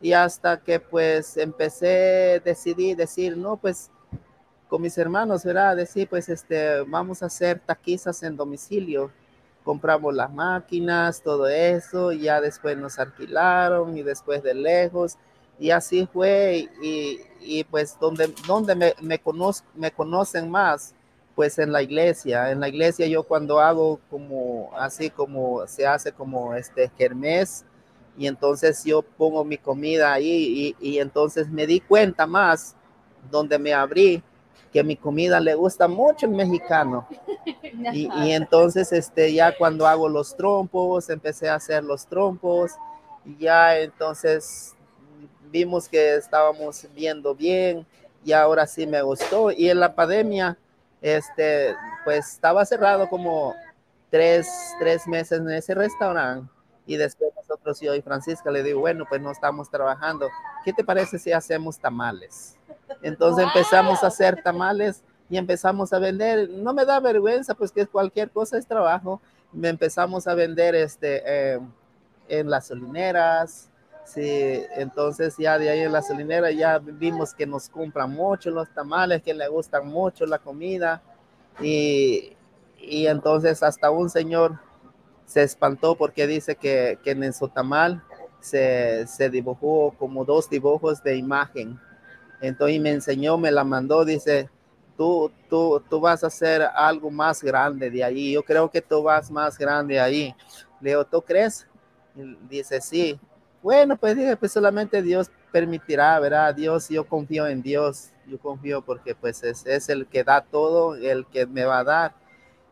Y 0.00 0.12
hasta 0.12 0.60
que 0.60 0.80
pues 0.80 1.36
empecé, 1.36 2.42
decidí 2.44 2.94
decir, 2.94 3.36
no, 3.36 3.56
pues 3.56 3.90
mis 4.78 4.96
hermanos, 4.98 5.44
¿verdad? 5.44 5.76
Decir, 5.76 6.08
pues 6.08 6.28
este, 6.28 6.80
vamos 6.82 7.22
a 7.22 7.26
hacer 7.26 7.60
taquizas 7.60 8.22
en 8.22 8.36
domicilio. 8.36 9.10
Compramos 9.64 10.14
las 10.14 10.32
máquinas, 10.32 11.22
todo 11.22 11.48
eso, 11.48 12.12
y 12.12 12.20
ya 12.22 12.40
después 12.40 12.76
nos 12.76 12.98
alquilaron 12.98 13.96
y 13.96 14.02
después 14.02 14.42
de 14.42 14.54
lejos. 14.54 15.16
Y 15.58 15.70
así 15.70 16.06
fue, 16.12 16.68
y, 16.82 17.20
y 17.40 17.64
pues 17.64 17.96
donde, 18.00 18.32
donde 18.46 18.74
me, 18.74 18.94
me, 19.00 19.22
conoz- 19.22 19.62
me 19.74 19.90
conocen 19.92 20.50
más, 20.50 20.94
pues 21.34 21.58
en 21.58 21.72
la 21.72 21.80
iglesia. 21.82 22.50
En 22.50 22.60
la 22.60 22.68
iglesia 22.68 23.06
yo 23.06 23.22
cuando 23.22 23.60
hago 23.60 24.00
como, 24.10 24.70
así 24.76 25.10
como 25.10 25.66
se 25.66 25.86
hace 25.86 26.12
como 26.12 26.54
este 26.54 26.90
kermés, 26.98 27.64
y 28.18 28.26
entonces 28.26 28.84
yo 28.84 29.02
pongo 29.02 29.44
mi 29.44 29.56
comida 29.58 30.12
ahí, 30.12 30.76
y 30.80 30.98
entonces 30.98 31.48
me 31.48 31.66
di 31.66 31.80
cuenta 31.80 32.26
más, 32.26 32.76
donde 33.30 33.58
me 33.58 33.72
abrí, 33.72 34.22
que 34.74 34.82
mi 34.82 34.96
comida 34.96 35.38
le 35.38 35.54
gusta 35.54 35.86
mucho 35.86 36.26
el 36.26 36.32
mexicano. 36.32 37.06
Y, 37.92 38.08
y 38.22 38.32
entonces, 38.32 38.92
este, 38.92 39.32
ya 39.32 39.56
cuando 39.56 39.86
hago 39.86 40.08
los 40.08 40.36
trompos, 40.36 41.10
empecé 41.10 41.48
a 41.48 41.56
hacer 41.56 41.82
los 41.82 42.06
trompos, 42.06 42.72
y 43.24 43.36
ya 43.36 43.78
entonces 43.78 44.74
vimos 45.50 45.88
que 45.88 46.14
estábamos 46.14 46.86
viendo 46.94 47.34
bien, 47.34 47.84
y 48.24 48.32
ahora 48.32 48.66
sí 48.66 48.86
me 48.86 49.02
gustó. 49.02 49.50
Y 49.50 49.68
en 49.68 49.80
la 49.80 49.94
pandemia, 49.94 50.56
este, 51.02 51.74
pues 52.04 52.32
estaba 52.34 52.64
cerrado 52.64 53.08
como 53.08 53.54
tres, 54.08 54.48
tres 54.78 55.06
meses 55.06 55.40
en 55.40 55.50
ese 55.50 55.74
restaurante. 55.74 56.48
Y 56.86 56.96
después 56.96 57.30
nosotros, 57.36 57.80
yo 57.80 57.94
y 57.94 58.02
Francisca, 58.02 58.50
le 58.50 58.62
digo, 58.62 58.80
bueno, 58.80 59.04
pues 59.08 59.20
no 59.20 59.30
estamos 59.30 59.68
trabajando. 59.68 60.28
¿Qué 60.64 60.72
te 60.72 60.84
parece 60.84 61.18
si 61.18 61.32
hacemos 61.32 61.78
tamales? 61.78 62.56
Entonces 63.02 63.44
empezamos 63.44 64.02
a 64.02 64.08
hacer 64.08 64.42
tamales 64.42 65.02
y 65.28 65.36
empezamos 65.36 65.92
a 65.92 65.98
vender. 65.98 66.48
No 66.50 66.74
me 66.74 66.84
da 66.84 67.00
vergüenza, 67.00 67.54
pues 67.54 67.72
que 67.72 67.86
cualquier 67.86 68.30
cosa 68.30 68.58
es 68.58 68.66
trabajo. 68.66 69.20
Me 69.52 69.68
empezamos 69.68 70.26
a 70.26 70.34
vender 70.34 70.74
este, 70.74 71.22
eh, 71.26 71.60
en 72.28 72.50
las 72.50 72.66
solineras. 72.66 73.70
Sí, 74.04 74.62
entonces 74.76 75.34
ya 75.38 75.58
de 75.58 75.70
ahí 75.70 75.80
en 75.80 75.92
la 75.92 76.02
solinera 76.02 76.50
ya 76.50 76.78
vimos 76.78 77.32
que 77.32 77.46
nos 77.46 77.70
compran 77.70 78.10
mucho 78.10 78.50
los 78.50 78.68
tamales, 78.68 79.22
que 79.22 79.32
le 79.32 79.48
gustan 79.48 79.86
mucho 79.88 80.26
la 80.26 80.38
comida. 80.38 81.00
Y, 81.60 82.36
y 82.78 83.06
entonces 83.06 83.62
hasta 83.62 83.90
un 83.90 84.10
señor 84.10 84.58
se 85.24 85.42
espantó 85.42 85.96
porque 85.96 86.26
dice 86.26 86.56
que, 86.56 86.98
que 87.02 87.12
en 87.12 87.32
su 87.32 87.48
tamal 87.48 88.02
se, 88.40 89.06
se 89.06 89.30
dibujó 89.30 89.94
como 89.98 90.24
dos 90.24 90.50
dibujos 90.50 91.02
de 91.02 91.16
imagen. 91.16 91.80
Entonces 92.40 92.80
me 92.80 92.90
enseñó, 92.90 93.38
me 93.38 93.50
la 93.50 93.64
mandó, 93.64 94.04
dice, 94.04 94.50
tú, 94.96 95.30
tú, 95.48 95.82
tú 95.88 96.00
vas 96.00 96.24
a 96.24 96.28
hacer 96.28 96.62
algo 96.74 97.10
más 97.10 97.42
grande 97.42 97.90
de 97.90 98.04
ahí. 98.04 98.32
Yo 98.32 98.42
creo 98.42 98.70
que 98.70 98.80
tú 98.80 99.02
vas 99.02 99.30
más 99.30 99.58
grande 99.58 99.98
ahí. 100.00 100.34
Le 100.80 100.90
digo, 100.90 101.04
¿tú 101.04 101.22
crees? 101.22 101.66
Y 102.16 102.36
dice, 102.48 102.80
sí. 102.80 103.18
Bueno, 103.62 103.96
pues 103.96 104.16
dije, 104.16 104.36
pues 104.36 104.52
solamente 104.52 105.00
Dios 105.02 105.30
permitirá, 105.50 106.18
¿verdad? 106.20 106.54
Dios, 106.54 106.88
yo 106.88 107.06
confío 107.06 107.46
en 107.46 107.62
Dios. 107.62 108.10
Yo 108.26 108.38
confío 108.38 108.82
porque 108.82 109.14
pues 109.14 109.42
es, 109.42 109.66
es 109.66 109.88
el 109.88 110.06
que 110.06 110.24
da 110.24 110.40
todo, 110.40 110.94
el 110.96 111.26
que 111.26 111.46
me 111.46 111.64
va 111.64 111.78
a 111.78 111.84
dar. 111.84 112.14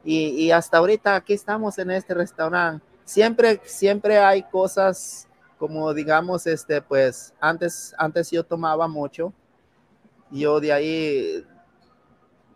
Y, 0.05 0.29
y 0.29 0.51
hasta 0.51 0.79
ahorita 0.79 1.15
aquí 1.15 1.35
estamos 1.35 1.79
en 1.79 1.91
este 1.91 2.15
restaurante. 2.15 2.85
Siempre, 3.05 3.61
siempre 3.65 4.19
hay 4.19 4.43
cosas 4.43 5.29
como 5.63 5.95
digamos, 5.95 6.45
este, 6.49 6.83
pues 6.83 7.33
antes, 7.39 7.95
antes 7.97 8.29
yo 8.33 8.43
tomaba 8.43 8.89
mucho. 8.89 9.33
Yo 10.33 10.61
de 10.61 10.73
ahí 10.73 11.47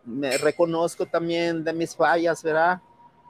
me 0.04 0.38
reconozco 0.38 1.04
también 1.04 1.62
de 1.62 1.72
mis 1.72 1.94
fallas, 1.94 2.42
¿verdad? 2.42 2.80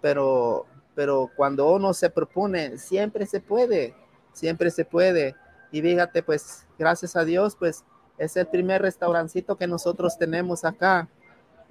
Pero, 0.00 0.66
pero 0.94 1.30
cuando 1.34 1.72
uno 1.72 1.92
se 1.92 2.08
propone, 2.08 2.78
siempre 2.78 3.26
se 3.26 3.40
puede, 3.40 3.94
siempre 4.32 4.70
se 4.70 4.84
puede. 4.84 5.34
Y 5.72 5.82
fíjate, 5.82 6.22
pues, 6.22 6.64
gracias 6.78 7.16
a 7.16 7.24
Dios, 7.24 7.56
pues, 7.56 7.84
es 8.18 8.36
el 8.36 8.46
primer 8.46 8.82
restaurancito 8.82 9.56
que 9.56 9.66
nosotros 9.66 10.16
tenemos 10.16 10.64
acá. 10.64 11.08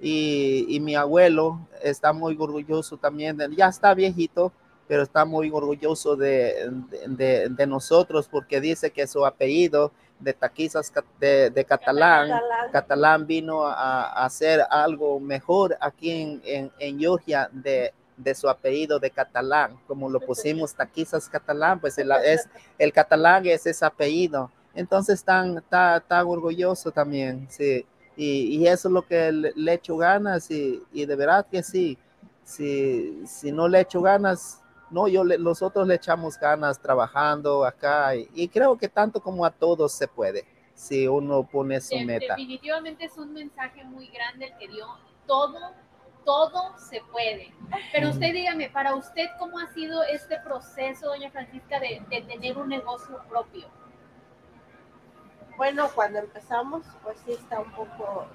Y, 0.02 0.66
y 0.68 0.82
mi 0.82 0.96
abuelo 0.96 1.66
está 1.82 2.12
muy 2.12 2.36
orgulloso 2.38 2.98
también, 2.98 3.38
de, 3.38 3.56
ya 3.56 3.70
está 3.70 3.94
viejito, 3.94 4.52
pero 4.88 5.04
está 5.04 5.26
muy 5.26 5.50
orgulloso 5.52 6.16
de, 6.16 6.72
de, 7.08 7.50
de, 7.50 7.68
nosotros 7.68 8.28
porque 8.30 8.62
dice 8.62 8.92
que 8.92 9.08
su 9.08 9.26
apellido 9.26 9.92
de 10.20 10.34
Taquizas 10.34 10.92
de, 11.20 11.50
de 11.50 11.66
catalán, 11.66 12.30
catalán, 12.30 12.72
catalán, 12.72 13.28
vino 13.28 13.66
a, 13.66 14.04
a, 14.04 14.26
hacer 14.26 14.62
algo 14.70 15.20
mejor 15.20 15.78
aquí 15.82 16.12
en, 16.12 16.42
en, 16.46 16.72
en 16.80 17.00
Georgia 17.00 17.50
de, 17.52 17.94
de, 18.16 18.36
su 18.36 18.48
apellido 18.48 19.00
de 19.00 19.12
catalán, 19.12 19.78
como 19.88 20.10
lo 20.10 20.20
pusimos 20.20 20.74
Taquizas 20.74 21.28
catalán, 21.28 21.80
pues 21.80 21.98
el, 21.98 22.12
es, 22.24 22.48
el 22.78 22.94
catalán 22.94 23.46
es 23.46 23.66
ese 23.66 23.86
apellido. 23.86 24.52
Entonces 24.74 25.24
tan, 25.24 25.62
tan, 25.70 26.02
tan 26.08 26.28
orgulloso 26.28 26.92
también, 26.92 27.48
sí. 27.50 27.86
Y, 28.18 28.58
y, 28.58 28.68
eso 28.68 28.88
es 28.88 28.94
lo 28.94 29.02
que 29.02 29.30
le, 29.32 29.52
le 29.56 29.74
echo 29.74 29.98
ganas 29.98 30.50
y, 30.50 30.82
y, 30.94 31.06
de 31.06 31.16
verdad 31.18 31.46
que 31.52 31.62
sí. 31.62 31.98
Si, 32.46 33.24
si 33.26 33.52
no 33.52 33.68
le 33.68 33.82
echo 33.82 34.02
ganas, 34.02 34.62
no, 34.96 35.08
yo 35.10 35.24
le, 35.24 35.38
nosotros 35.38 35.86
le 35.88 35.96
echamos 35.96 36.40
ganas 36.40 36.80
trabajando 36.80 37.66
acá 37.66 38.16
y, 38.16 38.30
y, 38.34 38.48
creo 38.48 38.78
que 38.78 38.88
tanto 38.88 39.20
como 39.20 39.46
a 39.46 39.52
todos 39.52 39.92
se 39.92 40.08
puede 40.08 40.46
si 40.74 41.08
uno 41.08 41.44
pone 41.44 41.82
su 41.82 41.96
De, 41.96 42.06
meta. 42.06 42.36
Definitivamente 42.36 43.06
es 43.06 43.18
un 43.18 43.34
mensaje 43.34 43.84
muy 43.84 44.08
grande 44.08 44.46
el 44.46 44.58
que 44.58 44.68
dio 44.70 44.86
todo, 45.28 45.60
todo 46.24 46.78
se 46.78 47.02
puede. 47.12 47.54
Pero 47.92 48.10
usted 48.10 48.34
dígame, 48.34 48.70
para 48.70 48.96
usted, 48.96 49.28
¿cómo 49.38 49.60
ha 49.60 49.68
sido 49.74 50.02
este 50.04 50.40
proceso, 50.40 51.08
doña 51.08 51.30
Francisca, 51.30 51.80
de, 51.80 52.02
de 52.10 52.22
tener 52.22 52.58
un 52.58 52.70
negocio 52.70 53.22
propio? 53.28 53.68
bueno, 55.58 55.90
cuando 55.94 56.20
empezamos, 56.20 56.84
pues 57.04 57.18
sí 57.26 57.32
está 57.32 57.60
un 57.60 57.72
poco, 57.72 58.28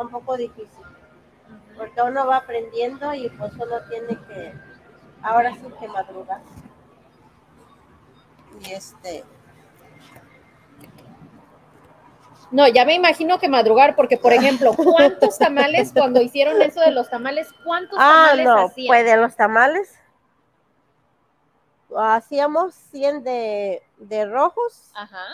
un 0.00 0.08
poco 0.10 0.36
difícil. 0.36 0.84
Porque 1.76 2.00
uno 2.02 2.26
va 2.26 2.38
aprendiendo 2.38 3.12
y 3.14 3.28
pues 3.30 3.52
uno 3.54 3.80
tiene 3.88 4.16
que, 4.26 4.54
ahora 5.24 5.52
sí 5.54 5.66
que 5.80 5.88
madrugar. 5.88 6.40
Y 8.60 8.72
este, 8.72 9.24
No, 12.54 12.68
ya 12.68 12.84
me 12.84 12.94
imagino 12.94 13.40
que 13.40 13.48
madrugar, 13.48 13.96
porque 13.96 14.16
por 14.16 14.32
ejemplo, 14.32 14.72
¿cuántos 14.76 15.38
tamales 15.38 15.92
cuando 15.92 16.22
hicieron 16.22 16.62
eso 16.62 16.78
de 16.80 16.92
los 16.92 17.10
tamales? 17.10 17.48
¿Cuántos 17.64 17.98
ah, 18.00 18.26
tamales 18.28 18.44
no, 18.44 18.66
hacían? 18.66 18.86
pues 18.86 19.04
de 19.04 19.16
los 19.16 19.34
tamales. 19.34 19.98
Hacíamos 21.96 22.74
100 22.92 23.24
de, 23.24 23.82
de 23.98 24.26
rojos 24.26 24.92
Ajá. 24.94 25.24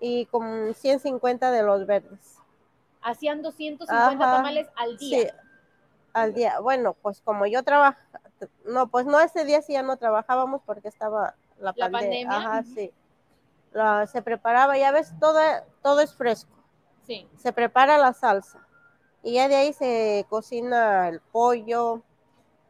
y 0.00 0.26
como 0.26 0.72
150 0.72 1.50
de 1.50 1.62
los 1.64 1.84
verdes. 1.84 2.36
Hacían 3.02 3.42
250 3.42 4.24
Ajá, 4.24 4.36
tamales 4.36 4.68
al 4.76 4.96
día. 4.98 5.18
Sí, 5.18 5.28
al 6.22 6.34
día. 6.34 6.60
Bueno, 6.60 6.94
pues 6.94 7.20
como 7.20 7.46
yo 7.46 7.62
trabajo, 7.62 7.98
no, 8.64 8.88
pues 8.88 9.06
no 9.06 9.20
ese 9.20 9.44
día 9.44 9.62
sí 9.62 9.74
ya 9.74 9.82
no 9.82 9.96
trabajábamos 9.96 10.62
porque 10.64 10.88
estaba 10.88 11.34
la, 11.58 11.72
La 11.76 11.86
pande- 11.88 11.92
pandemia, 11.92 12.36
Ajá, 12.36 12.62
sí. 12.62 12.92
La- 13.72 14.06
se 14.06 14.22
preparaba, 14.22 14.76
ya 14.78 14.90
ves, 14.92 15.12
todo, 15.20 15.38
todo 15.82 16.00
es 16.00 16.14
fresco. 16.14 16.56
Sí. 17.06 17.28
Se 17.36 17.52
prepara 17.52 17.98
la 17.98 18.12
salsa 18.12 18.66
y 19.22 19.34
ya 19.34 19.48
de 19.48 19.56
ahí 19.56 19.72
se 19.72 20.24
cocina 20.28 21.08
el 21.08 21.20
pollo, 21.20 22.02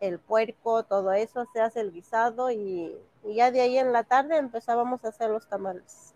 el 0.00 0.18
puerco, 0.18 0.82
todo 0.82 1.12
eso, 1.12 1.46
se 1.52 1.60
hace 1.60 1.80
el 1.80 1.92
guisado 1.92 2.50
y, 2.50 2.96
y 3.24 3.34
ya 3.34 3.50
de 3.50 3.60
ahí 3.60 3.78
en 3.78 3.92
la 3.92 4.04
tarde 4.04 4.36
empezábamos 4.36 5.04
a 5.04 5.08
hacer 5.08 5.30
los 5.30 5.48
tamales. 5.48 6.14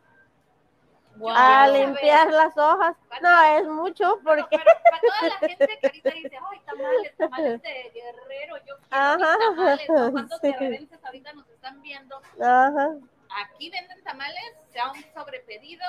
Guau. 1.21 1.37
A 1.37 1.67
Wow. 1.69 1.75
limpiar 1.77 2.31
las 2.33 2.57
hojas. 2.57 2.97
No, 3.21 3.43
es 3.59 3.67
mucho 3.69 4.19
porque... 4.25 4.47
pero 4.59 4.65
para 4.83 5.01
toda 5.01 5.29
la 5.29 5.39
gente 5.49 5.79
que 5.79 5.87
ahorita 5.87 6.11
dice, 6.15 6.39
ay, 6.51 6.61
tamales, 6.67 7.17
tamales 7.17 7.63
de 7.63 7.91
guerrero, 7.95 8.57
yo 8.67 8.77
quiero 8.79 8.87
Ajá, 8.91 9.17
mis 9.19 9.57
tamales, 9.57 9.89
¿no? 9.91 10.13
¿Cuántos 10.13 10.41
sí. 10.41 10.47
guerrerenses 10.53 11.05
ahorita 11.05 11.33
nos 11.35 11.49
están 11.51 11.83
viendo? 11.83 12.17
Ajá. 12.41 12.97
Aquí 13.45 13.71
venden 13.71 14.03
tamales, 14.03 14.57
sea 14.73 14.91
un 14.91 15.05
sobrepedido, 15.15 15.85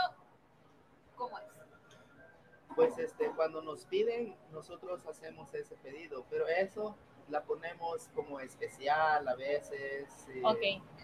¿cómo 1.16 1.40
es? 1.40 1.46
Pues 2.76 2.98
este, 3.00 3.32
cuando 3.32 3.62
nos 3.62 3.86
piden, 3.86 4.36
nosotros 4.52 5.06
hacemos 5.06 5.54
ese 5.54 5.76
pedido, 5.78 6.26
pero 6.30 6.48
eso 6.48 6.96
la 7.32 7.44
ponemos 7.44 8.10
como 8.14 8.40
especial 8.40 9.28
a 9.28 9.36
veces. 9.36 10.08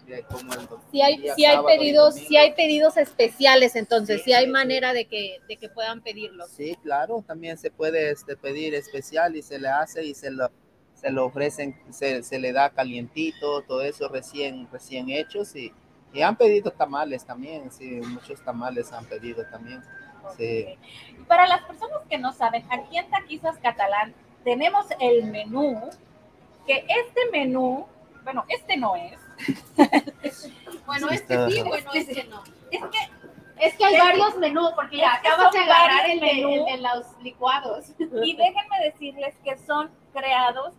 eh, 0.08 0.24
como 0.30 0.52
el 0.54 0.68
Si 0.90 1.02
hay, 1.02 1.18
día 1.18 1.34
si 1.34 1.44
hay 1.44 1.58
pedidos, 1.64 2.14
si 2.14 2.36
hay 2.36 2.52
pedidos 2.54 2.96
especiales, 2.96 3.76
entonces, 3.76 4.18
Sí, 4.18 4.24
si 4.24 4.32
hay 4.32 4.46
sí, 4.46 4.50
manera 4.50 4.92
de 4.92 5.06
que, 5.06 5.40
de 5.48 5.56
que 5.56 5.68
puedan 5.68 6.00
pedirlos. 6.02 6.48
Sí, 6.50 6.76
claro, 6.82 7.22
también 7.26 7.58
se 7.58 7.70
puede 7.70 8.10
este, 8.10 8.36
pedir 8.36 8.74
especial 8.74 9.36
y 9.36 9.42
se 9.42 9.58
le 9.58 9.68
hace 9.68 10.04
y 10.04 10.14
se 10.14 10.30
lo, 10.30 10.50
se 10.94 11.10
lo 11.10 11.26
ofrecen, 11.26 11.80
se, 11.90 12.22
se 12.22 12.38
le 12.38 12.52
da 12.52 12.70
calientito, 12.70 13.62
todo 13.62 13.82
eso 13.82 14.08
recién, 14.08 14.68
recién 14.72 15.10
hechos 15.10 15.54
y, 15.56 15.72
y 16.12 16.22
han 16.22 16.36
pedido 16.36 16.70
tamales 16.72 17.24
también, 17.24 17.70
sí, 17.70 18.00
muchos 18.06 18.42
tamales 18.42 18.92
han 18.92 19.06
pedido 19.06 19.44
también. 19.50 19.82
Sí. 20.36 20.78
Y 21.18 21.22
Para 21.26 21.46
las 21.46 21.62
personas 21.62 21.98
que 22.08 22.18
no 22.18 22.32
saben, 22.32 22.64
aquí 22.70 22.98
en 22.98 23.08
Taquizas 23.10 23.58
Catalán 23.58 24.14
tenemos 24.44 24.86
el 25.00 25.24
menú, 25.30 25.88
que 26.68 26.86
este 26.88 27.20
menú, 27.32 27.86
bueno, 28.22 28.44
este 28.48 28.76
no 28.76 28.94
es. 28.96 29.18
Bueno, 30.86 31.08
Sí, 31.08 31.14
este 31.16 31.34
está- 31.34 31.50
sí, 31.50 31.62
bueno, 31.62 31.90
este 31.94 32.24
no. 32.24 32.42
Es 32.70 32.80
que 32.80 32.98
Es 33.60 33.74
que 33.76 33.84
hay 33.84 33.94
Es- 33.96 34.00
varios 34.00 34.36
menús, 34.36 34.70
porque 34.76 34.98
ya 34.98 35.14
acabas 35.14 35.52
de 35.52 35.58
agarrar 35.58 36.08
el 36.08 36.20
de, 36.20 36.26
menú. 36.26 36.48
el 36.50 36.64
de 36.64 36.78
los 36.88 37.06
licuados. 37.22 37.86
Y 38.22 38.36
déjenme 38.36 38.78
decirles 38.84 39.34
que 39.42 39.56
son 39.58 39.90
creados 40.12 40.74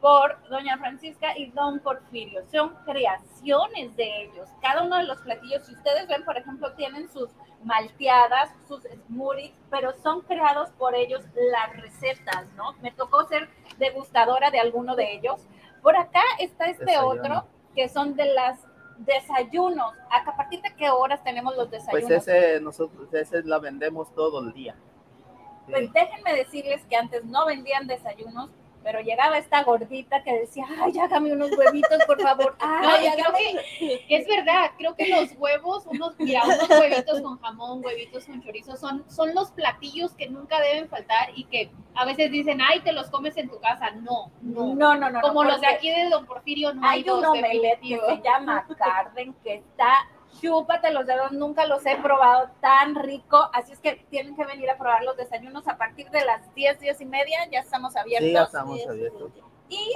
por 0.00 0.38
doña 0.48 0.78
Francisca 0.78 1.36
y 1.36 1.50
don 1.50 1.78
Porfirio. 1.80 2.42
Son 2.50 2.74
creaciones 2.84 3.94
de 3.96 4.22
ellos. 4.22 4.48
Cada 4.62 4.82
uno 4.82 4.96
de 4.96 5.04
los 5.04 5.20
platillos, 5.20 5.64
si 5.66 5.74
ustedes 5.74 6.08
ven, 6.08 6.24
por 6.24 6.36
ejemplo, 6.36 6.72
tienen 6.74 7.08
sus 7.10 7.28
malteadas, 7.64 8.50
sus 8.66 8.82
smoothies, 9.06 9.52
pero 9.70 9.92
son 10.02 10.22
creados 10.22 10.70
por 10.78 10.94
ellos 10.94 11.22
las 11.34 11.82
recetas, 11.82 12.50
¿no? 12.56 12.72
Me 12.80 12.92
tocó 12.92 13.26
ser 13.26 13.48
degustadora 13.78 14.50
de 14.50 14.60
alguno 14.60 14.96
de 14.96 15.12
ellos. 15.12 15.46
Por 15.82 15.96
acá 15.96 16.22
está 16.38 16.66
este 16.66 16.86
Desayuno. 16.86 17.22
otro, 17.22 17.44
que 17.74 17.88
son 17.88 18.16
de 18.16 18.26
las 18.32 18.66
desayunos. 18.98 19.92
¿A 20.10 20.36
partir 20.36 20.62
de 20.62 20.74
qué 20.76 20.90
horas 20.90 21.22
tenemos 21.22 21.56
los 21.56 21.70
desayunos? 21.70 22.08
Pues 22.08 22.28
ese 22.28 22.60
nosotros, 22.60 23.12
ese 23.12 23.42
la 23.42 23.58
vendemos 23.58 24.14
todo 24.14 24.40
el 24.40 24.52
día. 24.52 24.76
Pues 25.68 25.92
déjenme 25.92 26.34
decirles 26.34 26.84
que 26.86 26.96
antes 26.96 27.24
no 27.24 27.46
vendían 27.46 27.86
desayunos, 27.86 28.50
pero 28.82 29.00
llegaba 29.00 29.38
esta 29.38 29.62
gordita 29.62 30.22
que 30.22 30.40
decía, 30.40 30.64
ay, 30.82 30.98
hágame 30.98 31.32
unos 31.32 31.50
huevitos, 31.56 32.04
por 32.06 32.20
favor. 32.20 32.56
Ay, 32.60 33.06
No, 33.08 33.14
creo 33.14 33.26
hágame". 33.26 33.62
que 33.78 34.16
es 34.16 34.26
verdad, 34.26 34.70
creo 34.78 34.94
que 34.96 35.08
los 35.08 35.32
huevos, 35.36 35.86
unos, 35.86 36.18
mira, 36.18 36.42
unos 36.44 36.68
huevitos 36.70 37.20
con 37.20 37.38
jamón, 37.40 37.84
huevitos 37.84 38.24
con 38.24 38.42
chorizo, 38.42 38.76
son, 38.76 39.04
son 39.10 39.34
los 39.34 39.50
platillos 39.52 40.12
que 40.14 40.28
nunca 40.28 40.60
deben 40.60 40.88
faltar 40.88 41.30
y 41.36 41.44
que 41.44 41.70
a 41.94 42.04
veces 42.04 42.30
dicen, 42.30 42.60
ay, 42.60 42.80
te 42.80 42.92
los 42.92 43.10
comes 43.10 43.36
en 43.36 43.48
tu 43.48 43.58
casa. 43.60 43.90
No, 43.92 44.30
no. 44.40 44.74
No, 44.74 44.94
no, 44.96 45.10
no. 45.10 45.20
Como 45.20 45.44
no, 45.44 45.50
los 45.50 45.60
de 45.60 45.66
aquí 45.66 45.90
de 45.90 46.08
Don 46.08 46.24
Porfirio, 46.26 46.72
no 46.74 46.86
hay, 46.86 47.00
Hay 47.02 47.10
un 47.10 47.20
dos, 47.20 47.26
omelette 47.30 47.60
que 47.60 47.68
definitivo. 47.96 48.06
se 48.08 48.22
llama 48.22 48.66
Carden, 48.78 49.34
que 49.44 49.54
está, 49.56 49.92
chúpate 50.40 50.90
los 50.90 51.06
dedos, 51.06 51.32
nunca 51.32 51.66
los 51.66 51.84
he 51.86 51.96
probado 51.96 52.50
tan 52.60 52.94
rico, 52.94 53.50
así 53.52 53.72
es 53.72 53.80
que 53.80 54.04
tienen 54.10 54.36
que 54.36 54.44
venir 54.44 54.70
a 54.70 54.78
probar 54.78 55.02
los 55.04 55.16
desayunos 55.16 55.66
a 55.68 55.76
partir 55.76 56.10
de 56.10 56.24
las 56.24 56.54
10, 56.54 56.80
10 56.80 57.00
y 57.00 57.06
media, 57.06 57.38
ya 57.50 57.60
estamos 57.60 57.96
abiertos. 57.96 58.28
Sí, 58.28 58.32
ya 58.32 58.42
estamos 58.42 58.86
abiertos. 58.86 59.30
Y 59.68 59.92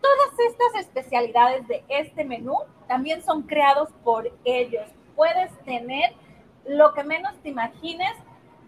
todas 0.00 0.38
estas 0.50 0.86
especialidades 0.86 1.66
de 1.68 1.84
este 1.88 2.24
menú 2.24 2.56
también 2.88 3.22
son 3.22 3.42
creados 3.42 3.90
por 4.04 4.30
ellos. 4.44 4.88
Puedes 5.14 5.56
tener 5.64 6.12
lo 6.66 6.92
que 6.94 7.04
menos 7.04 7.34
te 7.42 7.48
imagines 7.50 8.12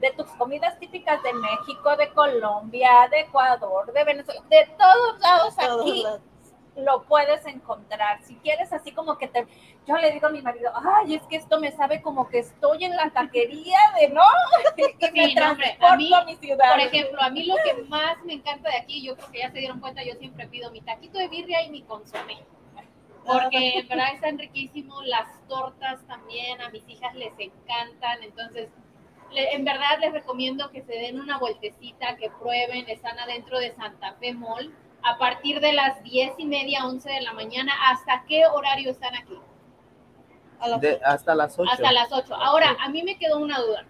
de 0.01 0.11
tus 0.13 0.27
comidas 0.33 0.79
típicas 0.79 1.23
de 1.23 1.33
México, 1.33 1.97
de 1.97 2.13
Colombia, 2.13 3.09
de 3.11 3.21
Ecuador, 3.21 3.93
de 3.93 4.05
Venezuela, 4.05 4.43
de 4.51 4.69
todos 4.79 5.21
lados 5.21 5.57
Todos 5.57 5.81
aquí 5.81 6.03
lados. 6.03 6.21
Lo 6.77 7.03
puedes 7.05 7.47
encontrar. 7.47 8.23
Si 8.25 8.35
quieres 8.37 8.73
así 8.73 8.93
como 8.93 9.17
que 9.19 9.29
te, 9.29 9.47
yo 9.87 9.97
le 9.97 10.11
digo 10.13 10.27
a 10.27 10.31
mi 10.31 10.43
marido, 10.43 10.73
ay, 10.75 11.15
es 11.15 11.23
que 11.23 11.37
esto 11.37 11.61
me 11.61 11.71
sabe 11.73 12.03
como 12.03 12.29
que 12.29 12.41
estoy 12.41 12.85
en 12.85 12.97
la 12.97 13.11
taquería 13.11 13.79
de 14.01 14.09
no, 14.09 14.23
y 14.77 15.13
me 15.13 15.27
Sí, 15.29 15.35
no, 15.35 15.51
hombre, 15.53 15.77
a 15.81 15.97
mí, 15.97 16.13
a 16.15 16.25
mi 16.25 16.37
ciudad. 16.37 16.71
Por 16.71 16.81
ejemplo, 16.81 17.23
a 17.23 17.31
mí 17.31 17.45
lo 17.45 17.57
que 17.65 17.83
más 17.85 18.17
me 18.25 18.35
encanta 18.35 18.71
de 18.71 18.77
aquí, 18.79 19.03
yo 19.05 19.17
creo 19.17 19.31
que 19.31 19.39
ya 19.39 19.51
se 19.51 19.59
dieron 19.59 19.81
cuenta, 19.81 20.03
yo 20.03 20.15
siempre 20.15 20.47
pido 20.49 20.71
mi 20.71 20.81
taquito 20.81 21.19
de 21.19 21.29
birria 21.29 21.63
y 21.63 21.71
mi 21.71 21.83
consomé. 21.83 22.39
Porque 23.27 23.79
en 23.79 23.89
verdad 23.89 24.15
están 24.15 24.39
riquísimos, 24.39 25.07
las 25.07 25.27
tortas 25.49 26.07
también, 26.07 26.61
a 26.61 26.69
mis 26.71 26.87
hijas 26.89 27.15
les 27.15 27.33
encantan, 27.39 28.23
entonces 28.23 28.69
le- 29.31 29.55
en 29.55 29.65
verdad 29.65 29.99
les 30.01 30.13
recomiendo 30.13 30.71
que 30.71 30.83
se 30.83 30.93
den 30.93 31.19
una 31.19 31.39
vueltecita, 31.39 32.17
que 32.17 32.29
prueben, 32.31 32.87
están 32.89 33.19
adentro 33.19 33.59
de 33.59 33.73
Santa 33.73 34.13
Fe 34.21 34.35
Mall, 34.35 34.75
a 35.05 35.19
partir 35.19 35.61
de 35.61 35.73
las 35.73 36.03
10 36.03 36.33
y 36.39 36.47
media, 36.47 36.87
11 36.87 37.09
de 37.11 37.21
la 37.21 37.33
mañana, 37.33 37.73
¿hasta 37.91 38.25
qué 38.27 38.47
horario 38.47 38.91
están 38.91 39.15
aquí? 39.15 39.39
De- 40.81 40.99
hasta 41.05 41.35
las 41.35 41.59
8. 41.59 41.71
Hasta 41.71 41.93
las 41.93 42.11
8. 42.11 42.35
Ahora, 42.35 42.75
a 42.81 42.89
mí 42.89 43.03
me 43.03 43.19
quedó 43.19 43.39
una 43.39 43.61
duda. 43.61 43.85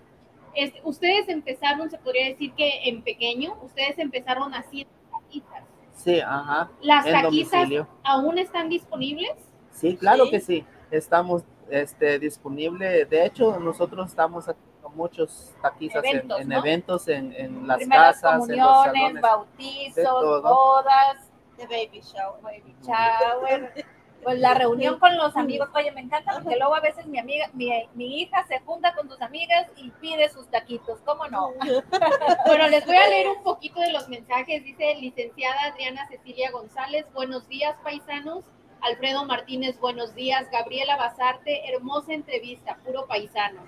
Este, 0.55 0.81
ustedes 0.85 1.29
empezaron, 1.29 1.89
se 1.89 1.99
podría 1.99 2.27
decir 2.27 2.53
que 2.55 2.89
en 2.89 3.03
pequeño, 3.03 3.57
ustedes 3.63 3.99
empezaron 3.99 4.53
haciendo 4.55 4.93
taquitas. 5.11 5.63
Sí, 5.95 6.21
ajá. 6.21 6.71
¿Las 6.81 7.07
en 7.07 7.13
taquitas 7.13 7.51
domicilio. 7.53 7.89
aún 8.03 8.39
están 8.39 8.69
disponibles? 8.69 9.33
Sí, 9.71 9.97
claro 9.97 10.25
Sí. 10.25 10.31
que 10.33 10.41
sí. 10.41 10.65
Estamos 10.91 11.45
este, 11.71 12.19
disponible. 12.19 13.05
De 13.05 13.25
hecho, 13.25 13.59
nosotros 13.61 14.09
estamos 14.09 14.49
haciendo 14.49 14.74
muchos 14.95 15.53
taquizas 15.63 16.05
en- 16.05 16.11
Eventos, 16.17 16.41
en, 16.41 16.49
¿no? 16.49 16.59
eventos, 16.59 17.09
en, 17.09 17.33
en 17.35 17.67
las 17.67 17.77
Primeras 17.79 18.21
casas, 18.21 18.49
en 18.49 18.59
los 18.59 18.85
salones. 18.85 19.23
bautizos, 19.23 20.43
bodas, 20.43 21.31
de 21.57 21.67
baby 21.67 22.01
shower. 22.01 22.43
baby 22.43 22.75
shower, 22.83 23.73
pues 24.25 24.39
la 24.39 24.55
reunión 24.55 24.99
con 24.99 25.17
los 25.17 25.37
amigos. 25.37 25.69
Oye, 25.75 25.93
me 25.93 26.01
encanta 26.01 26.33
porque 26.43 26.57
luego 26.57 26.75
a 26.75 26.81
veces 26.81 27.07
mi 27.07 27.19
amiga, 27.19 27.51
mi, 27.53 27.71
mi 27.95 28.23
hija 28.23 28.45
se 28.47 28.59
junta 28.61 28.95
con 28.95 29.09
tus 29.09 29.21
amigas 29.21 29.67
y 29.77 29.91
pide 30.01 30.29
sus 30.31 30.47
taquitos, 30.49 30.99
¿cómo 31.05 31.27
no? 31.29 31.53
Bueno, 32.47 32.69
les 32.69 32.87
voy 32.87 32.97
a 32.97 33.09
leer 33.09 33.29
un 33.29 33.43
poquito 33.43 33.81
de 33.81 33.93
los 33.93 34.09
mensajes. 34.09 34.65
Dice 34.65 34.95
licenciada 34.97 35.65
Adriana 35.67 36.07
Cecilia 36.09 36.51
González, 36.51 37.05
buenos 37.13 37.47
días 37.49 37.77
paisanos. 37.85 38.45
Alfredo 38.81 39.25
Martínez, 39.25 39.79
buenos 39.81 40.15
días. 40.15 40.51
Gabriela 40.51 40.97
Basarte, 40.97 41.73
hermosa 41.73 42.13
entrevista, 42.13 42.77
puro 42.85 43.07
paisano. 43.07 43.63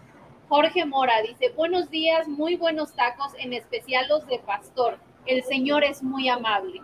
Jorge 0.49 0.85
Mora 0.85 1.23
dice, 1.23 1.51
buenos 1.57 1.91
días, 1.91 2.29
muy 2.29 2.55
buenos 2.55 2.95
tacos, 2.95 3.33
en 3.39 3.53
especial 3.53 4.07
los 4.09 4.25
de 4.29 4.39
pastor. 4.39 4.99
El 5.27 5.43
Señor 5.43 5.83
es 5.83 6.03
muy 6.03 6.29
amable. 6.29 6.83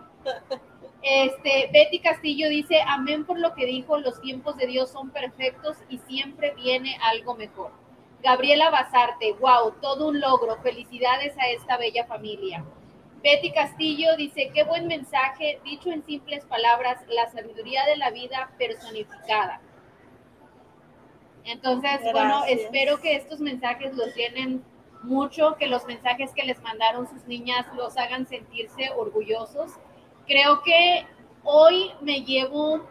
Este, 1.01 1.69
Betty 1.73 1.99
Castillo 1.99 2.47
dice, 2.47 2.81
amén 2.87 3.25
por 3.25 3.37
lo 3.37 3.53
que 3.53 3.65
dijo, 3.65 3.97
los 3.97 4.21
tiempos 4.21 4.57
de 4.57 4.67
Dios 4.67 4.89
son 4.89 5.09
perfectos 5.09 5.77
y 5.89 5.97
siempre 5.97 6.53
viene 6.55 6.97
algo 7.01 7.35
mejor. 7.35 7.71
Gabriela 8.21 8.69
Basarte, 8.69 9.33
wow, 9.33 9.73
todo 9.81 10.07
un 10.07 10.21
logro. 10.21 10.57
Felicidades 10.61 11.37
a 11.37 11.49
esta 11.49 11.77
bella 11.77 12.05
familia. 12.05 12.63
Betty 13.21 13.51
Castillo 13.51 14.15
dice, 14.17 14.51
qué 14.53 14.63
buen 14.63 14.87
mensaje, 14.87 15.59
dicho 15.63 15.89
en 15.89 16.05
simples 16.05 16.45
palabras, 16.45 17.01
la 17.09 17.29
sabiduría 17.31 17.85
de 17.85 17.97
la 17.97 18.11
vida 18.11 18.51
personificada. 18.57 19.61
Entonces, 21.45 21.99
bueno, 22.03 22.39
Gracias. 22.39 22.61
espero 22.61 22.99
que 23.01 23.15
estos 23.15 23.39
mensajes 23.39 23.93
los 23.95 24.15
llenen 24.15 24.63
mucho, 25.03 25.55
que 25.59 25.67
los 25.67 25.85
mensajes 25.85 26.31
que 26.33 26.43
les 26.43 26.61
mandaron 26.61 27.07
sus 27.07 27.25
niñas 27.25 27.65
los 27.75 27.97
hagan 27.97 28.25
sentirse 28.25 28.89
orgullosos. 28.95 29.71
Creo 30.25 30.61
que 30.63 31.05
hoy 31.43 31.91
me 32.01 32.21
llevo 32.23 32.87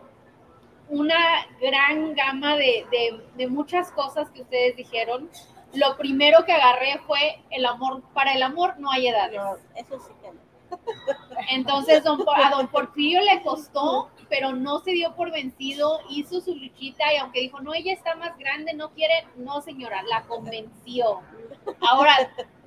una 0.89 1.47
gran 1.61 2.15
gama 2.15 2.57
de, 2.57 2.87
de- 2.91 3.25
de 3.37 3.47
muchas 3.47 3.91
cosas 3.93 4.29
que 4.31 4.43
ustedes 4.43 4.77
dijeron. 4.77 5.31
Lo 5.73 5.97
primero 5.97 6.45
que 6.45 6.53
agarré 6.53 6.99
fue 7.07 7.43
el 7.51 7.65
amor. 7.65 8.03
Para 8.13 8.35
el 8.35 8.43
amor 8.43 8.75
no 8.79 8.91
hay 8.91 9.09
edades. 9.09 9.41
No, 9.41 9.55
eso 9.75 9.99
sí 10.01 10.13
que 10.21 10.29
no. 10.33 10.43
Entonces 11.51 12.03
don, 12.05 12.23
a 12.35 12.51
don 12.51 12.69
Porfirio 12.69 13.21
le 13.23 13.43
costó, 13.43 14.11
pero 14.33 14.55
no 14.55 14.81
se 14.81 14.93
dio 14.93 15.15
por 15.15 15.31
vencido, 15.31 16.01
hizo 16.09 16.41
su 16.41 16.55
luchita 16.57 17.13
y 17.13 17.19
aunque 17.19 17.41
dijo, 17.41 17.61
no, 17.61 17.75
ella 17.75 17.93
está 17.93 18.15
más 18.15 18.35
grande, 18.39 18.73
no 18.73 18.91
quiere, 18.93 19.27
no 19.37 19.61
señora, 19.61 20.03
la 20.05 20.23
convenció. 20.23 21.21
Ahora, 21.87 22.17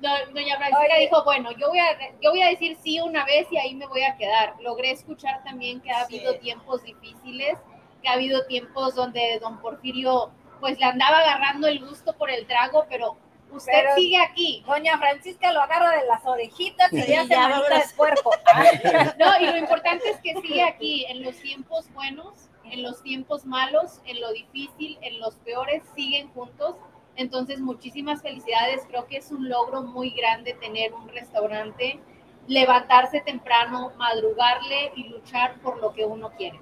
do- 0.00 0.32
doña 0.32 0.56
Francisca 0.58 0.96
dijo, 1.00 1.24
bueno, 1.24 1.50
yo 1.58 1.66
voy, 1.68 1.80
a, 1.80 1.98
yo 2.22 2.30
voy 2.30 2.40
a 2.42 2.50
decir 2.50 2.76
sí 2.84 3.00
una 3.00 3.24
vez 3.24 3.48
y 3.50 3.58
ahí 3.58 3.74
me 3.74 3.86
voy 3.86 4.02
a 4.04 4.16
quedar. 4.16 4.54
Logré 4.60 4.92
escuchar 4.92 5.42
también 5.42 5.80
que 5.80 5.90
ha 5.90 6.04
Sí. 6.06 6.18
habido 6.18 6.38
tiempos 6.38 6.84
difíciles, 6.84 7.58
que 8.00 8.08
ha 8.08 8.12
habido 8.12 8.46
tiempos 8.46 8.94
donde 8.94 9.40
don 9.40 9.60
Porfirio 9.60 10.30
pues 10.60 10.78
le 10.78 10.84
andaba 10.86 11.18
agarrando 11.18 11.66
el 11.66 11.84
gusto 11.84 12.12
por 12.12 12.30
el 12.30 12.46
trago, 12.46 12.86
pero 12.88 13.16
usted 13.56 13.72
Pero- 13.72 13.94
sigue 13.96 14.18
aquí. 14.18 14.62
Doña 14.66 14.98
Francisca 14.98 15.52
lo 15.52 15.60
agarra 15.62 15.90
de 16.00 16.06
las 16.06 16.24
orejitas 16.24 16.92
y 16.92 17.02
ya 17.06 17.18
manita 17.24 17.38
vámonos. 17.40 17.68
de 17.68 17.96
puerco. 17.96 18.30
No, 19.18 19.40
y 19.40 19.46
lo 19.46 19.56
importante 19.56 20.08
es 20.10 20.18
que 20.20 20.34
sigue 20.40 20.62
aquí 20.62 21.04
en 21.06 21.22
los 21.22 21.36
tiempos 21.36 21.92
buenos, 21.92 22.48
en 22.64 22.82
los 22.82 23.02
tiempos 23.02 23.44
malos, 23.46 24.00
en 24.06 24.20
lo 24.20 24.32
difícil, 24.32 24.98
en 25.02 25.20
los 25.20 25.34
peores, 25.36 25.82
siguen 25.94 26.28
juntos. 26.32 26.76
Entonces, 27.16 27.60
muchísimas 27.60 28.20
felicidades. 28.22 28.82
Creo 28.88 29.06
que 29.06 29.16
es 29.18 29.30
un 29.30 29.48
logro 29.48 29.82
muy 29.82 30.10
grande 30.10 30.52
tener 30.54 30.92
un 30.92 31.08
restaurante, 31.08 31.98
levantarse 32.46 33.20
temprano, 33.20 33.92
madrugarle 33.96 34.92
y 34.96 35.04
luchar 35.08 35.54
por 35.60 35.80
lo 35.80 35.92
que 35.94 36.04
uno 36.04 36.30
quiere. 36.36 36.60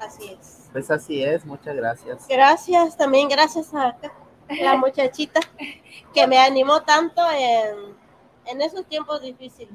Así 0.00 0.36
es. 0.38 0.68
Pues 0.72 0.90
así 0.90 1.22
es, 1.22 1.44
muchas 1.46 1.74
gracias. 1.76 2.26
Gracias, 2.28 2.96
también 2.96 3.28
gracias 3.28 3.72
a 3.72 3.96
la 4.48 4.76
muchachita 4.76 5.40
que 6.14 6.26
me 6.26 6.38
animó 6.38 6.82
tanto 6.82 7.22
en, 7.32 7.96
en 8.46 8.62
esos 8.62 8.86
tiempos 8.86 9.22
difíciles. 9.22 9.74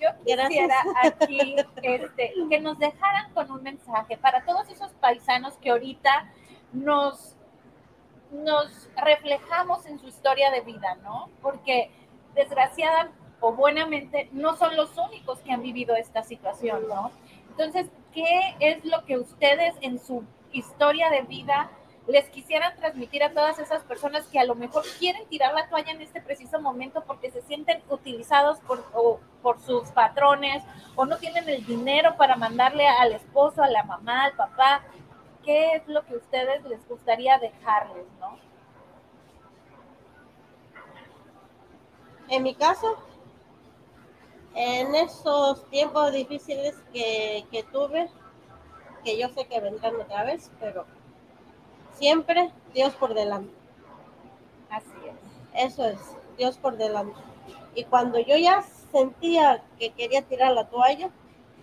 Yo 0.00 0.10
Gracias. 0.26 0.48
quisiera 0.48 0.76
aquí 1.02 1.56
este, 1.82 2.34
que 2.50 2.60
nos 2.60 2.78
dejaran 2.78 3.32
con 3.32 3.50
un 3.50 3.62
mensaje 3.62 4.16
para 4.18 4.44
todos 4.44 4.68
esos 4.68 4.92
paisanos 4.94 5.54
que 5.54 5.70
ahorita 5.70 6.30
nos, 6.72 7.34
nos 8.30 8.90
reflejamos 8.96 9.86
en 9.86 9.98
su 9.98 10.08
historia 10.08 10.50
de 10.50 10.60
vida, 10.60 10.96
¿no? 11.02 11.30
Porque 11.40 11.90
desgraciada 12.34 13.10
o 13.40 13.52
buenamente 13.52 14.28
no 14.32 14.56
son 14.56 14.76
los 14.76 14.96
únicos 14.98 15.38
que 15.40 15.52
han 15.52 15.62
vivido 15.62 15.96
esta 15.96 16.22
situación, 16.22 16.86
¿no? 16.88 17.10
Entonces, 17.50 17.86
¿qué 18.12 18.56
es 18.60 18.84
lo 18.84 19.04
que 19.06 19.16
ustedes 19.16 19.74
en 19.80 19.98
su 19.98 20.24
historia 20.52 21.08
de 21.08 21.22
vida 21.22 21.70
les 22.08 22.28
quisieran 22.30 22.76
transmitir 22.76 23.22
a 23.24 23.32
todas 23.32 23.58
esas 23.58 23.82
personas 23.82 24.26
que 24.28 24.38
a 24.38 24.44
lo 24.44 24.54
mejor 24.54 24.84
quieren 24.98 25.26
tirar 25.28 25.52
la 25.54 25.68
toalla 25.68 25.90
en 25.92 26.02
este 26.02 26.20
preciso 26.20 26.60
momento 26.60 27.02
porque 27.04 27.30
se 27.30 27.42
sienten 27.42 27.82
utilizados 27.90 28.58
por, 28.60 28.84
o- 28.94 29.20
por 29.42 29.60
sus 29.60 29.88
patrones 29.90 30.62
o 30.94 31.04
no 31.04 31.16
tienen 31.18 31.48
el 31.48 31.64
dinero 31.66 32.16
para 32.16 32.36
mandarle 32.36 32.86
al 32.88 33.12
esposo, 33.12 33.62
a 33.62 33.68
la 33.68 33.82
mamá, 33.84 34.24
al 34.24 34.32
papá? 34.32 34.82
¿Qué 35.44 35.72
es 35.76 35.86
lo 35.88 36.04
que 36.04 36.14
a 36.14 36.18
ustedes 36.18 36.64
les 36.64 36.86
gustaría 36.88 37.38
dejarles, 37.38 38.04
no? 38.20 38.38
En 42.28 42.42
mi 42.42 42.54
caso, 42.54 42.96
en 44.54 44.94
esos 44.94 45.64
tiempos 45.70 46.12
difíciles 46.12 46.74
que, 46.92 47.44
que 47.50 47.62
tuve, 47.64 48.08
que 49.04 49.18
yo 49.18 49.28
sé 49.28 49.46
que 49.46 49.60
vendrán 49.60 49.94
otra 50.00 50.24
vez, 50.24 50.50
pero 50.58 50.86
siempre 51.96 52.52
Dios 52.74 52.94
por 52.94 53.14
delante. 53.14 53.52
Así 54.70 54.86
es. 55.06 55.72
Eso 55.72 55.86
es, 55.86 55.98
Dios 56.36 56.56
por 56.58 56.76
delante. 56.76 57.18
Y 57.74 57.84
cuando 57.84 58.18
yo 58.18 58.36
ya 58.36 58.62
sentía 58.92 59.62
que 59.78 59.90
quería 59.92 60.22
tirar 60.22 60.52
la 60.52 60.68
toalla, 60.68 61.10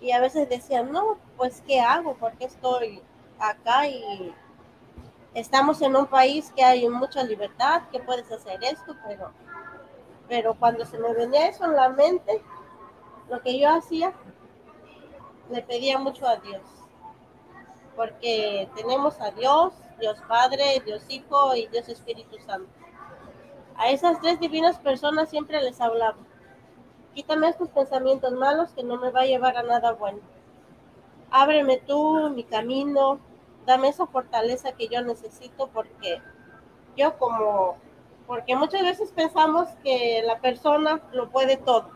y 0.02 0.12
a 0.12 0.20
veces 0.20 0.50
decía, 0.50 0.84
no, 0.84 1.18
pues 1.38 1.64
¿qué 1.66 1.80
hago? 1.80 2.16
Porque 2.16 2.46
estoy 2.46 3.02
acá 3.40 3.88
y 3.88 4.36
estamos 5.34 5.82
en 5.82 5.96
un 5.96 6.06
país 6.08 6.52
que 6.56 6.64
hay 6.64 6.88
mucha 6.90 7.24
libertad, 7.24 7.84
que 7.90 8.00
puedes 8.00 8.30
hacer 8.30 8.62
esto, 8.64 8.96
pero, 9.08 9.32
pero 10.28 10.56
cuando 10.56 10.86
se 10.86 11.00
me 11.00 11.14
venía 11.14 11.48
eso 11.48 11.64
en 11.66 11.76
la 11.76 11.90
mente, 11.90 12.42
lo 13.30 13.42
que 13.42 13.58
yo 13.58 13.70
hacía, 13.70 14.14
le 15.50 15.62
pedía 15.62 15.98
mucho 15.98 16.28
a 16.28 16.36
Dios. 16.38 16.62
Porque 17.96 18.70
tenemos 18.76 19.22
a 19.22 19.32
Dios, 19.32 19.74
Dios 20.00 20.18
Padre, 20.28 20.82
Dios 20.86 21.04
Hijo 21.10 21.56
y 21.56 21.68
Dios 21.68 21.90
Espíritu 21.90 22.38
Santo. 22.46 22.70
A 23.76 23.90
esas 23.90 24.20
tres 24.22 24.40
divinas 24.40 24.78
personas 24.80 25.30
siempre 25.30 25.62
les 25.62 25.82
hablaba. 25.82 26.18
Quítame 27.14 27.50
estos 27.50 27.70
pensamientos 27.70 28.32
malos 28.34 28.72
que 28.72 28.84
no 28.84 28.98
me 28.98 29.12
va 29.12 29.22
a 29.22 29.26
llevar 29.26 29.58
a 29.58 29.64
nada 29.64 29.94
bueno. 29.94 30.20
Ábreme 31.32 31.78
tú 31.78 32.30
mi 32.30 32.44
camino, 32.44 33.20
dame 33.66 33.90
esa 33.90 34.06
fortaleza 34.06 34.74
que 34.74 34.88
yo 34.88 35.02
necesito 35.02 35.68
porque 35.68 36.22
yo 36.96 37.18
como, 37.18 37.78
porque 38.28 38.56
muchas 38.56 38.84
veces 38.84 39.12
pensamos 39.12 39.68
que 39.84 40.22
la 40.26 40.40
persona 40.40 41.02
lo 41.12 41.30
puede 41.30 41.58
todo. 41.58 41.90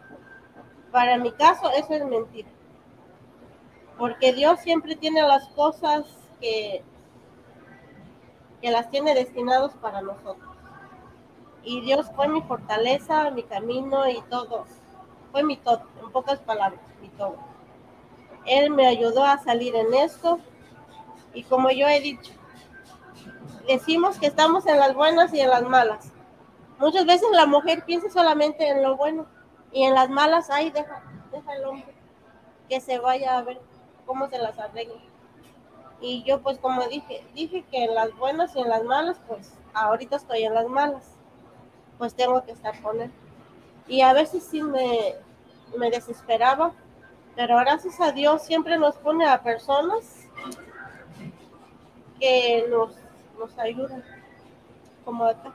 Para 0.91 1.17
mi 1.17 1.31
caso 1.31 1.69
eso 1.71 1.93
es 1.93 2.05
mentira. 2.05 2.49
Porque 3.97 4.33
Dios 4.33 4.59
siempre 4.59 4.95
tiene 4.95 5.21
las 5.23 5.47
cosas 5.49 6.05
que, 6.39 6.83
que 8.61 8.71
las 8.71 8.89
tiene 8.89 9.13
destinados 9.13 9.73
para 9.73 10.01
nosotros. 10.01 10.55
Y 11.63 11.81
Dios 11.81 12.09
fue 12.15 12.27
mi 12.27 12.41
fortaleza, 12.41 13.29
mi 13.31 13.43
camino 13.43 14.07
y 14.07 14.21
todo. 14.29 14.65
Fue 15.31 15.43
mi 15.43 15.57
todo, 15.57 15.83
en 16.01 16.11
pocas 16.11 16.39
palabras, 16.39 16.81
mi 17.01 17.09
todo. 17.09 17.35
Él 18.45 18.69
me 18.69 18.87
ayudó 18.87 19.23
a 19.23 19.37
salir 19.39 19.75
en 19.75 19.93
esto. 19.93 20.39
Y 21.33 21.43
como 21.43 21.69
yo 21.69 21.87
he 21.87 21.99
dicho, 21.99 22.31
decimos 23.67 24.17
que 24.17 24.27
estamos 24.27 24.65
en 24.65 24.79
las 24.79 24.95
buenas 24.95 25.33
y 25.33 25.41
en 25.41 25.49
las 25.49 25.63
malas. 25.63 26.11
Muchas 26.79 27.05
veces 27.05 27.27
la 27.31 27.45
mujer 27.45 27.83
piensa 27.85 28.09
solamente 28.09 28.69
en 28.69 28.81
lo 28.81 28.95
bueno 28.95 29.25
y 29.71 29.83
en 29.83 29.93
las 29.93 30.09
malas, 30.09 30.49
ahí 30.49 30.71
deja, 30.71 31.03
deja 31.31 31.55
el 31.55 31.65
hombre 31.65 31.93
que 32.69 32.79
se 32.81 32.99
vaya 32.99 33.37
a 33.37 33.41
ver 33.43 33.59
cómo 34.05 34.29
se 34.29 34.37
las 34.37 34.57
arregla. 34.57 34.95
Y 35.99 36.23
yo 36.23 36.41
pues 36.41 36.57
como 36.59 36.85
dije, 36.87 37.25
dije 37.33 37.63
que 37.71 37.85
en 37.85 37.95
las 37.95 38.15
buenas 38.17 38.55
y 38.55 38.59
en 38.59 38.69
las 38.69 38.83
malas, 38.83 39.17
pues 39.27 39.53
ahorita 39.73 40.15
estoy 40.17 40.43
en 40.43 40.53
las 40.53 40.67
malas, 40.67 41.15
pues 41.97 42.13
tengo 42.13 42.43
que 42.45 42.51
estar 42.51 42.79
con 42.81 43.01
él. 43.01 43.11
Y 43.87 44.01
a 44.01 44.13
veces 44.13 44.43
sí 44.43 44.61
me, 44.61 45.15
me 45.77 45.89
desesperaba, 45.89 46.73
pero 47.35 47.57
gracias 47.57 47.99
a 48.01 48.11
Dios 48.11 48.43
siempre 48.43 48.77
nos 48.77 48.95
pone 48.97 49.25
a 49.27 49.41
personas 49.41 50.27
que 52.19 52.65
nos, 52.69 52.91
nos 53.39 53.57
ayudan, 53.59 54.03
como 55.05 55.25
acá. 55.25 55.51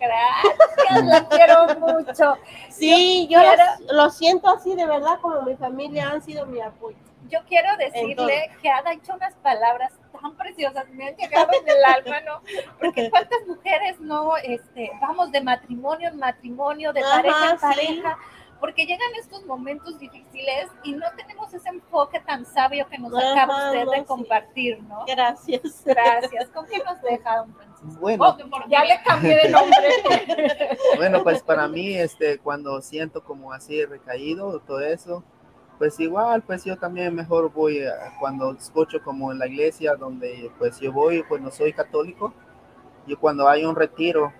Gracias, 0.00 1.04
la 1.06 1.28
quiero 1.28 1.78
mucho. 1.78 2.36
Sí, 2.70 3.28
yo, 3.30 3.38
quiero- 3.38 3.62
los- 3.80 3.92
lo 3.92 4.10
siento 4.10 4.48
así 4.48 4.74
de 4.74 4.84
verdad, 4.86 5.20
como 5.20 5.42
mi 5.42 5.54
familia 5.56 6.10
han 6.10 6.22
sido 6.22 6.44
mi 6.46 6.60
apoyo. 6.60 6.96
Yo 7.28 7.40
quiero 7.48 7.68
decirle 7.76 8.50
que 8.60 8.70
ha 8.70 8.82
dicho 8.90 9.14
unas 9.14 9.34
palabras 9.36 9.92
tan 10.20 10.36
preciosas, 10.36 10.88
me 10.90 11.08
han 11.08 11.16
llegado 11.16 11.50
en 11.60 11.68
el 11.68 11.84
alma, 11.84 12.20
¿no? 12.20 12.42
Porque 12.78 13.10
cuántas 13.10 13.46
mujeres 13.46 14.00
no, 14.00 14.36
este, 14.36 14.90
vamos 15.00 15.32
de 15.32 15.40
matrimonio 15.40 16.08
en 16.08 16.18
matrimonio, 16.18 16.92
de 16.92 17.00
pareja 17.00 17.50
en 17.50 17.58
sí. 17.58 17.60
pareja, 17.60 18.18
porque 18.60 18.86
llegan 18.86 19.08
estos 19.18 19.44
momentos 19.44 19.98
difíciles 19.98 20.68
y 20.84 20.92
no 20.92 21.06
tenemos 21.16 21.52
ese 21.52 21.68
enfoque 21.68 22.20
tan 22.20 22.46
sabio 22.46 22.86
que 22.88 22.96
nos 22.96 23.12
acaba 23.12 23.56
Ajá, 23.56 23.66
usted 23.70 23.84
no, 23.84 23.90
de 23.90 24.04
compartir, 24.04 24.82
¿no? 24.84 25.04
Gracias. 25.04 25.82
Gracias. 25.84 26.48
¿Con 26.50 26.66
qué 26.66 26.78
nos 26.78 27.02
deja, 27.02 27.38
don 27.38 27.54
Francisco? 27.54 28.00
Bueno, 28.00 28.24
Oh, 28.24 28.68
ya 28.68 28.84
le 28.84 29.02
cambié 29.02 29.36
de 29.36 29.48
nombre. 29.48 30.78
bueno, 30.96 31.24
pues 31.24 31.42
para 31.42 31.66
mí, 31.66 31.94
este, 31.94 32.38
cuando 32.38 32.80
siento 32.80 33.24
como 33.24 33.52
así 33.52 33.84
recaído, 33.84 34.60
todo 34.60 34.78
eso, 34.78 35.24
pues 35.82 35.98
igual, 35.98 36.42
pues 36.42 36.64
yo 36.64 36.76
también 36.78 37.12
mejor 37.12 37.52
voy 37.52 37.80
a- 37.82 38.16
cuando 38.20 38.52
escucho 38.52 39.02
como 39.02 39.32
en 39.32 39.38
la 39.40 39.48
iglesia 39.48 39.96
donde 39.96 40.48
pues 40.56 40.78
yo 40.78 40.92
voy, 40.92 41.24
pues 41.28 41.42
no 41.42 41.50
soy 41.50 41.72
católico, 41.72 42.32
y 43.06 43.16
cuando 43.16 43.48
hay 43.48 43.64
un 43.64 43.74
retiro, 43.74 44.32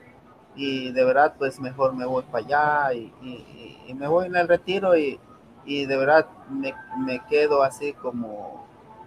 y 0.55 0.93
de 0.93 1.05
verdad 1.05 1.35
pues 1.39 1.59
mejor 1.61 1.95
me 1.95 2.07
voy 2.07 2.23
para 2.31 2.45
allá 2.45 2.95
y, 2.95 3.13
y- 3.23 3.79
y 3.89 3.95
me 3.95 4.07
voy 4.09 4.27
en 4.27 4.37
el 4.37 4.47
retiro 4.49 4.97
y, 4.97 5.19
y 5.65 5.87
de 5.87 5.97
verdad 5.97 6.27
me, 6.51 6.75
me 7.07 7.21
quedo 7.29 7.65
así 7.65 7.93
como, 7.95 8.67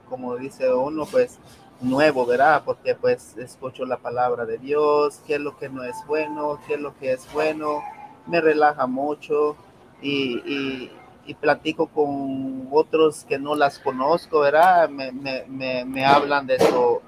como 0.10 0.36
dice 0.36 0.74
uno 0.74 1.06
pues 1.06 1.40
nuevo, 1.82 2.26
¿verdad? 2.26 2.64
Porque 2.66 2.96
pues 2.96 3.38
escucho 3.38 3.86
la 3.86 3.98
palabra 3.98 4.46
de 4.46 4.58
Dios, 4.58 5.22
qué 5.26 5.36
es 5.36 5.42
lo 5.42 5.58
que 5.58 5.70
no 5.70 5.84
es 5.84 5.96
bueno, 6.08 6.60
qué 6.68 6.74
es 6.76 6.82
lo 6.82 6.98
que 6.98 7.14
es 7.14 7.32
bueno, 7.34 7.82
me 8.28 8.42
relaja 8.42 8.88
mucho 8.88 9.56
y, 10.02 10.40
y- 10.46 10.92
y 11.26 11.34
platico 11.34 11.88
con 11.88 12.68
otros 12.72 13.24
que 13.26 13.40
no 13.40 13.56
las 13.56 13.80
conozco, 13.80 14.42
¿verdad? 14.42 14.90
Me, 14.90 15.12
me, 15.12 15.46
me, 15.48 15.86
me 15.86 16.06
hablan 16.06 16.46
de 16.46 16.60
su, 16.60 17.02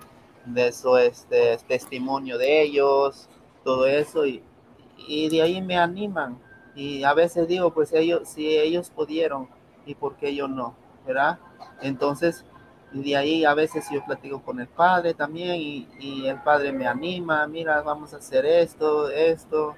de 0.46 0.72
su 0.72 0.98
este, 0.98 1.58
testimonio 1.68 2.38
de 2.38 2.62
ellos, 2.62 3.30
todo 3.64 3.86
eso 3.86 4.26
y, 4.26 4.44
y 5.08 5.30
de 5.30 5.42
ahí 5.42 5.62
me 5.62 5.78
animan 5.78 6.40
y 6.76 7.04
a 7.04 7.14
veces 7.14 7.48
digo, 7.48 7.74
pues 7.74 7.92
ellos, 7.94 8.30
si 8.30 8.56
ellos 8.56 8.92
pudieron 8.92 9.50
y 9.86 9.96
por 9.96 10.16
qué 10.16 10.36
yo 10.36 10.48
no, 10.48 10.76
¿verdad? 11.06 11.40
Entonces, 11.82 12.46
de 12.92 13.18
ahí 13.18 13.46
a 13.46 13.54
veces 13.54 13.86
yo 13.92 14.04
platico 14.06 14.42
con 14.42 14.60
el 14.60 14.68
padre 14.68 15.14
también 15.14 15.56
y, 15.56 15.88
y 16.00 16.28
el 16.28 16.42
padre 16.44 16.72
me 16.72 16.88
anima, 16.88 17.46
mira, 17.48 17.82
vamos 17.82 18.14
a 18.14 18.18
hacer 18.18 18.46
esto, 18.46 19.10
esto. 19.10 19.76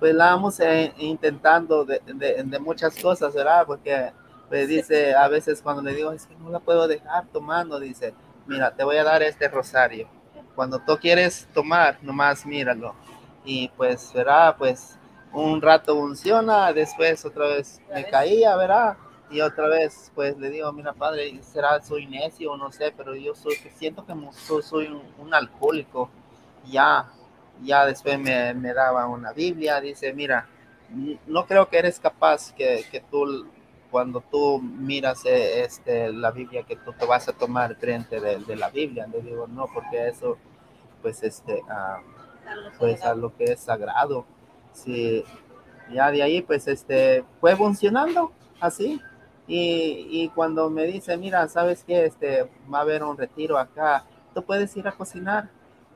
Pues 0.00 0.14
la 0.14 0.30
vamos 0.34 0.58
eh, 0.60 0.92
intentando 0.98 1.84
de, 1.84 2.02
de- 2.06 2.42
de 2.44 2.58
muchas 2.60 2.96
cosas, 3.00 3.34
¿verdad? 3.34 3.64
Porque 3.66 4.12
pues 4.48 4.68
dice, 4.68 5.14
a 5.14 5.28
veces 5.28 5.62
cuando 5.62 5.82
le 5.82 5.94
digo, 5.94 6.10
es 6.12 6.26
que 6.26 6.34
no 6.36 6.50
la 6.50 6.58
puedo 6.60 6.88
dejar 6.88 7.26
tomando, 7.28 7.78
dice, 7.78 8.14
mira, 8.46 8.74
te 8.74 8.82
voy 8.84 8.96
a 8.96 9.04
dar 9.04 9.22
este 9.22 9.48
rosario. 9.48 10.08
Cuando 10.56 10.80
tú 10.80 10.98
quieres 10.98 11.48
tomar, 11.54 11.98
nomás 12.02 12.44
míralo. 12.46 12.94
Y 13.44 13.68
pues, 13.76 14.12
¿verdad? 14.12 14.56
Pues 14.58 14.98
un 15.32 15.62
rato 15.62 15.94
funciona, 15.96 16.72
después 16.72 17.24
otra 17.24 17.46
vez 17.48 17.80
me 17.94 18.04
caía, 18.08 18.56
¿verdad? 18.56 18.96
Y 19.30 19.40
otra 19.42 19.68
vez, 19.68 20.10
pues 20.14 20.36
le 20.38 20.50
digo, 20.50 20.72
mira, 20.72 20.92
padre, 20.92 21.40
será 21.42 21.80
soy 21.82 22.06
necio 22.06 22.52
o 22.52 22.56
no 22.56 22.72
sé, 22.72 22.92
pero 22.96 23.14
yo 23.14 23.34
soy, 23.34 23.54
siento 23.76 24.04
que 24.04 24.12
soy, 24.32 24.62
soy 24.62 24.86
un, 24.88 25.02
un 25.18 25.32
alcohólico. 25.34 26.10
Ya, 26.66 27.08
ya 27.62 27.86
después 27.86 28.18
me, 28.18 28.54
me 28.54 28.72
daba 28.72 29.06
una 29.06 29.32
Biblia, 29.32 29.80
dice, 29.80 30.12
mira, 30.12 30.46
no 31.26 31.46
creo 31.46 31.68
que 31.68 31.78
eres 31.78 32.00
capaz 32.00 32.52
que, 32.52 32.84
que 32.90 33.00
tú, 33.00 33.46
cuando 33.90 34.20
tú 34.20 34.60
miras 34.60 35.24
eh, 35.24 35.62
este, 35.62 36.12
la 36.12 36.30
Biblia, 36.30 36.64
que 36.64 36.76
tú 36.76 36.92
te 36.92 37.04
vas 37.06 37.28
a 37.28 37.32
tomar 37.32 37.76
frente 37.76 38.20
de, 38.20 38.38
de 38.38 38.56
la 38.56 38.70
Biblia. 38.70 39.06
Le 39.06 39.20
digo, 39.22 39.46
no, 39.46 39.66
porque 39.72 40.08
eso, 40.08 40.36
pues, 41.02 41.22
este, 41.22 41.62
ah, 41.68 42.00
pues 42.78 43.02
a 43.04 43.14
lo 43.14 43.36
que 43.36 43.44
es 43.44 43.60
sagrado. 43.60 44.24
Sí, 44.72 45.24
ya 45.92 46.10
de 46.10 46.22
ahí 46.22 46.42
pues 46.42 46.68
este 46.68 47.24
fue 47.40 47.56
funcionando 47.56 48.32
así. 48.60 49.00
Y, 49.46 50.06
y 50.10 50.28
cuando 50.28 50.70
me 50.70 50.84
dice, 50.86 51.16
mira, 51.16 51.48
¿sabes 51.48 51.82
qué? 51.82 52.04
Este, 52.04 52.48
va 52.72 52.78
a 52.78 52.82
haber 52.82 53.02
un 53.02 53.16
retiro 53.16 53.58
acá, 53.58 54.04
tú 54.32 54.44
puedes 54.44 54.76
ir 54.76 54.86
a 54.86 54.92
cocinar 54.92 55.50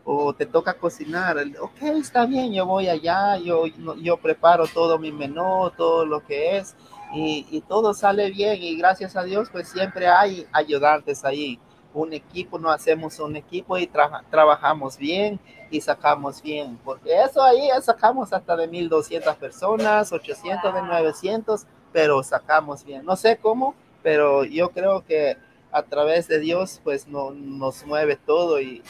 o 0.05 0.35
te 0.35 0.47
toca 0.47 0.75
cocinar. 0.75 1.37
Ok, 1.61 1.83
está 1.83 2.27
bien, 2.27 2.53
yo 2.53 2.67
voy 2.67 2.89
allá, 2.89 3.37
yo, 3.39 3.67
yo 3.67 4.17
preparo 4.19 4.67
todo 4.67 4.99
mi 4.99 5.13
menú, 5.13 5.71
todo 5.77 6.05
lo 6.05 6.25
que 6.25 6.59
es 6.59 6.75
y, 7.15 7.47
y 7.51 7.61
todo 7.63 7.95
sale 7.95 8.31
bien 8.31 8.63
y 8.63 8.77
gracias 8.77 9.17
a 9.17 9.23
Dios 9.23 9.49
pues 9.51 9.69
siempre 9.69 10.09
hay 10.09 10.47
ayudantes 10.53 11.25
ahí. 11.25 11.59
Un 11.93 12.13
equipo, 12.13 12.59
no 12.59 12.71
hacemos 12.71 13.21
un 13.21 13.37
equipo 13.37 13.79
y 13.79 13.87
tra- 13.87 14.25
trabajamos 14.29 14.99
bien 14.99 15.39
y 15.71 15.81
sacamos 15.81 16.43
bien, 16.43 16.77
porque 16.85 17.23
eso 17.23 17.41
ahí 17.41 17.69
sacamos 17.83 18.33
hasta 18.33 18.57
de 18.57 18.67
1200 18.67 19.37
personas, 19.37 20.13
800 20.13 20.75
de 20.75 20.83
900, 20.83 21.67
pero 21.93 22.21
sacamos 22.25 22.85
bien. 22.85 23.05
No 23.05 23.15
sé 23.15 23.37
cómo, 23.41 23.77
pero 24.03 24.45
yo 24.45 24.71
creo 24.71 25.05
que 25.07 25.37
a 25.71 25.83
través 25.85 26.27
de 26.27 26.41
Dios 26.41 26.81
pues 26.83 27.07
no, 27.07 27.31
nos 27.31 27.87
mueve 27.87 28.17
todo 28.17 28.61
y, 28.61 28.83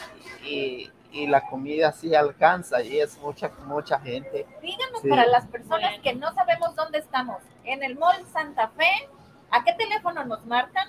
y, 0.48 0.90
y 1.14 1.26
la 1.28 1.46
comida 1.46 1.92
sí 1.92 2.12
alcanza 2.14 2.82
y 2.82 2.98
es 2.98 3.16
mucha, 3.18 3.50
mucha 3.66 4.00
gente. 4.00 4.46
Díganos 4.60 5.00
Sí. 5.00 5.08
para 5.08 5.26
las 5.26 5.46
personas 5.46 5.98
que 6.02 6.12
no 6.14 6.34
sabemos 6.34 6.74
dónde 6.74 6.98
estamos, 6.98 7.38
en 7.64 7.82
el 7.84 7.96
Mall 7.96 8.26
Santa 8.32 8.68
Fe, 8.76 8.90
¿a 9.50 9.62
qué 9.62 9.72
teléfono 9.74 10.24
nos 10.24 10.44
marcan? 10.44 10.88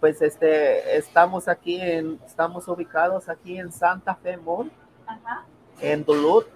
Pues 0.00 0.22
este, 0.22 0.96
estamos 0.96 1.46
aquí 1.46 1.78
en, 1.80 2.18
estamos 2.24 2.66
ubicados 2.68 3.28
aquí 3.28 3.58
en 3.58 3.70
Santa 3.70 4.14
Fe 4.16 4.38
Mall, 4.38 4.72
Ajá. 5.06 5.44
en 5.80 6.04
Duluth. 6.04 6.46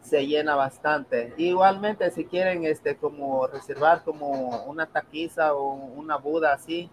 se 0.02 0.26
llena 0.26 0.56
bastante. 0.56 1.34
Igualmente, 1.38 2.12
si 2.12 2.26
quieren 2.26 2.66
este 2.66 2.98
como 2.98 3.48
reservar 3.48 4.04
como 4.04 4.66
una 4.66 4.86
taquiza 4.86 5.54
o 5.54 5.74
una 5.74 6.18
buda 6.18 6.54
así, 6.54 6.90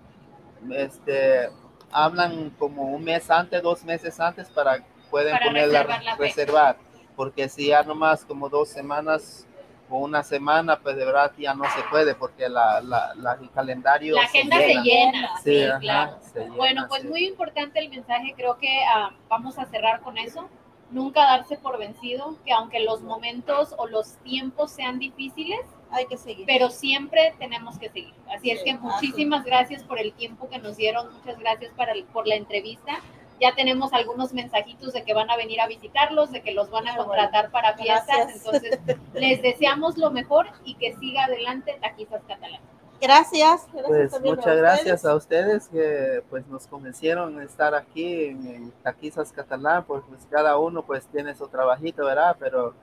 este 0.71 1.51
hablan 1.93 2.51
como 2.51 2.85
un 2.85 3.03
mes 3.03 3.31
antes, 3.31 3.63
dos 3.63 3.85
meses 3.85 4.21
antes 4.21 4.49
para 4.51 4.85
pueden 5.11 5.33
Para 5.33 5.47
ponerla 5.47 5.83
reservar 5.83 6.05
la 6.05 6.17
fecha. 6.17 6.23
reservar, 6.23 6.77
porque 7.21 7.51
si 7.51 7.67
ya 7.67 7.83
nomás 7.83 8.25
como 8.25 8.49
dos 8.49 8.71
semanas 8.71 9.47
o 9.91 9.99
una 9.99 10.23
semana, 10.23 10.79
pues 10.81 10.97
de 10.97 11.05
verdad 11.05 11.31
ya 11.37 11.53
no 11.53 11.65
se 11.65 11.83
puede 11.91 12.15
porque 12.15 12.49
la, 12.49 12.81
la, 12.81 13.13
la- 13.15 13.35
el 13.35 13.51
calendario 13.51 14.15
La 14.15 14.23
agenda 14.23 14.57
se 14.57 14.75
llena, 14.83 15.37
Sí, 15.37 15.51
sí, 15.59 15.63
ajá, 15.65 15.79
claro. 15.81 16.17
se 16.23 16.41
llena, 16.41 16.55
Bueno, 16.57 16.87
pues 16.89 17.03
sí. 17.03 17.09
muy 17.09 17.27
importante 17.27 17.79
el 17.79 17.91
mensaje, 17.91 18.33
creo 18.35 18.57
que 18.57 18.83
ah, 18.87 19.11
vamos 19.29 19.59
a 19.59 19.67
cerrar 19.67 20.01
con 20.01 20.17
eso. 20.17 20.49
Nunca 20.91 21.21
darse 21.21 21.59
por 21.59 21.79
vencido, 21.79 22.37
que 22.47 22.53
aunque 22.53 22.81
los 22.81 23.03
momentos 23.03 23.75
o 23.77 23.87
los 23.87 24.15
tiempos 24.25 24.71
sean 24.71 24.99
difíciles, 24.99 25.61
Hay 25.91 26.07
que 26.07 26.17
seguir. 26.17 26.47
pero 26.47 26.71
siempre 26.71 27.35
tenemos 27.39 27.79
que 27.79 27.91
seguir. 27.91 28.15
Así 28.35 28.51
es 28.51 28.61
Sí, 28.61 28.65
que 28.65 28.71
así. 28.71 28.81
muchísimas 28.81 29.45
gracias 29.45 29.83
por 29.83 29.99
el 29.99 30.15
tiempo 30.15 30.49
que 30.49 30.59
nos 30.59 30.79
dieron, 30.79 31.13
muchas 31.13 31.39
gracias 31.39 31.71
para 31.77 31.93
el- 31.93 32.05
por 32.05 32.27
la 32.27 32.37
entrevista. 32.37 32.99
Ya 33.41 33.55
tenemos 33.55 33.93
algunos 33.93 34.33
mensajitos 34.35 34.93
de 34.93 35.05
que 35.05 35.15
van 35.15 35.31
a 35.31 35.37
venir 35.37 35.61
a 35.61 35.67
visitarlos, 35.67 36.31
de 36.31 36.43
que 36.43 36.53
los 36.53 36.71
van 36.71 36.87
a 36.89 36.93
bueno. 36.95 37.07
contratar 37.07 37.51
para 37.51 37.75
fiestas, 37.77 38.07
Gracias. 38.07 38.37
entonces 38.37 38.81
les 39.15 39.43
deseamos 39.43 39.97
lo 39.99 40.11
mejor 40.11 40.47
y 40.65 40.75
que 40.77 40.95
siga 40.97 41.25
adelante 41.25 41.79
Taquizas 41.81 42.23
Catalán. 42.27 42.61
Gracias. 43.01 43.67
gracias 43.73 43.87
Pues 43.87 44.11
también 44.11 44.37
muchas 44.37 44.47
a 44.47 44.55
gracias 44.55 45.05
a 45.07 45.15
ustedes 45.15 45.69
que 45.69 46.23
pues 46.29 46.47
nos 46.49 46.67
convencieron 46.67 47.37
de 47.39 47.45
estar 47.47 47.75
aquí 47.75 48.27
en, 48.27 48.47
en 48.47 48.73
Taquizas 48.83 49.33
Catalán, 49.33 49.85
pues, 49.85 50.03
pues 50.09 50.27
cada 50.31 50.59
uno 50.59 50.83
pues 50.85 51.07
tiene 51.09 51.35
su 51.35 51.49
trabajito, 51.49 52.05
¿verdad? 52.05 52.37
Pero 52.39 52.75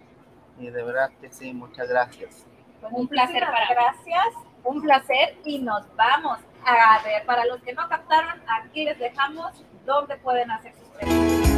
y 0.59 0.69
de 0.71 0.83
verdad 0.83 1.11
que 1.21 1.31
sí, 1.31 1.53
muchas 1.55 1.89
gracias. 1.89 2.47
Un 2.91 3.09
placer 3.09 3.43
para 3.45 3.75
mí. 3.75 3.75
Gracias, 3.75 4.35
un 4.65 4.83
placer 4.83 5.37
y 5.45 5.59
nos 5.59 5.85
vamos. 5.97 6.39
A 6.67 7.03
ver, 7.03 7.25
para 7.27 7.45
los 7.45 7.61
que 7.63 7.75
no 7.75 7.87
captaron, 7.89 8.41
aquí 8.49 8.85
les 8.85 8.99
dejamos 8.99 9.65
dónde 9.85 10.17
pueden 10.17 10.51
hacer 10.51 10.73
sus 10.75 10.89
preguntas. 10.89 11.54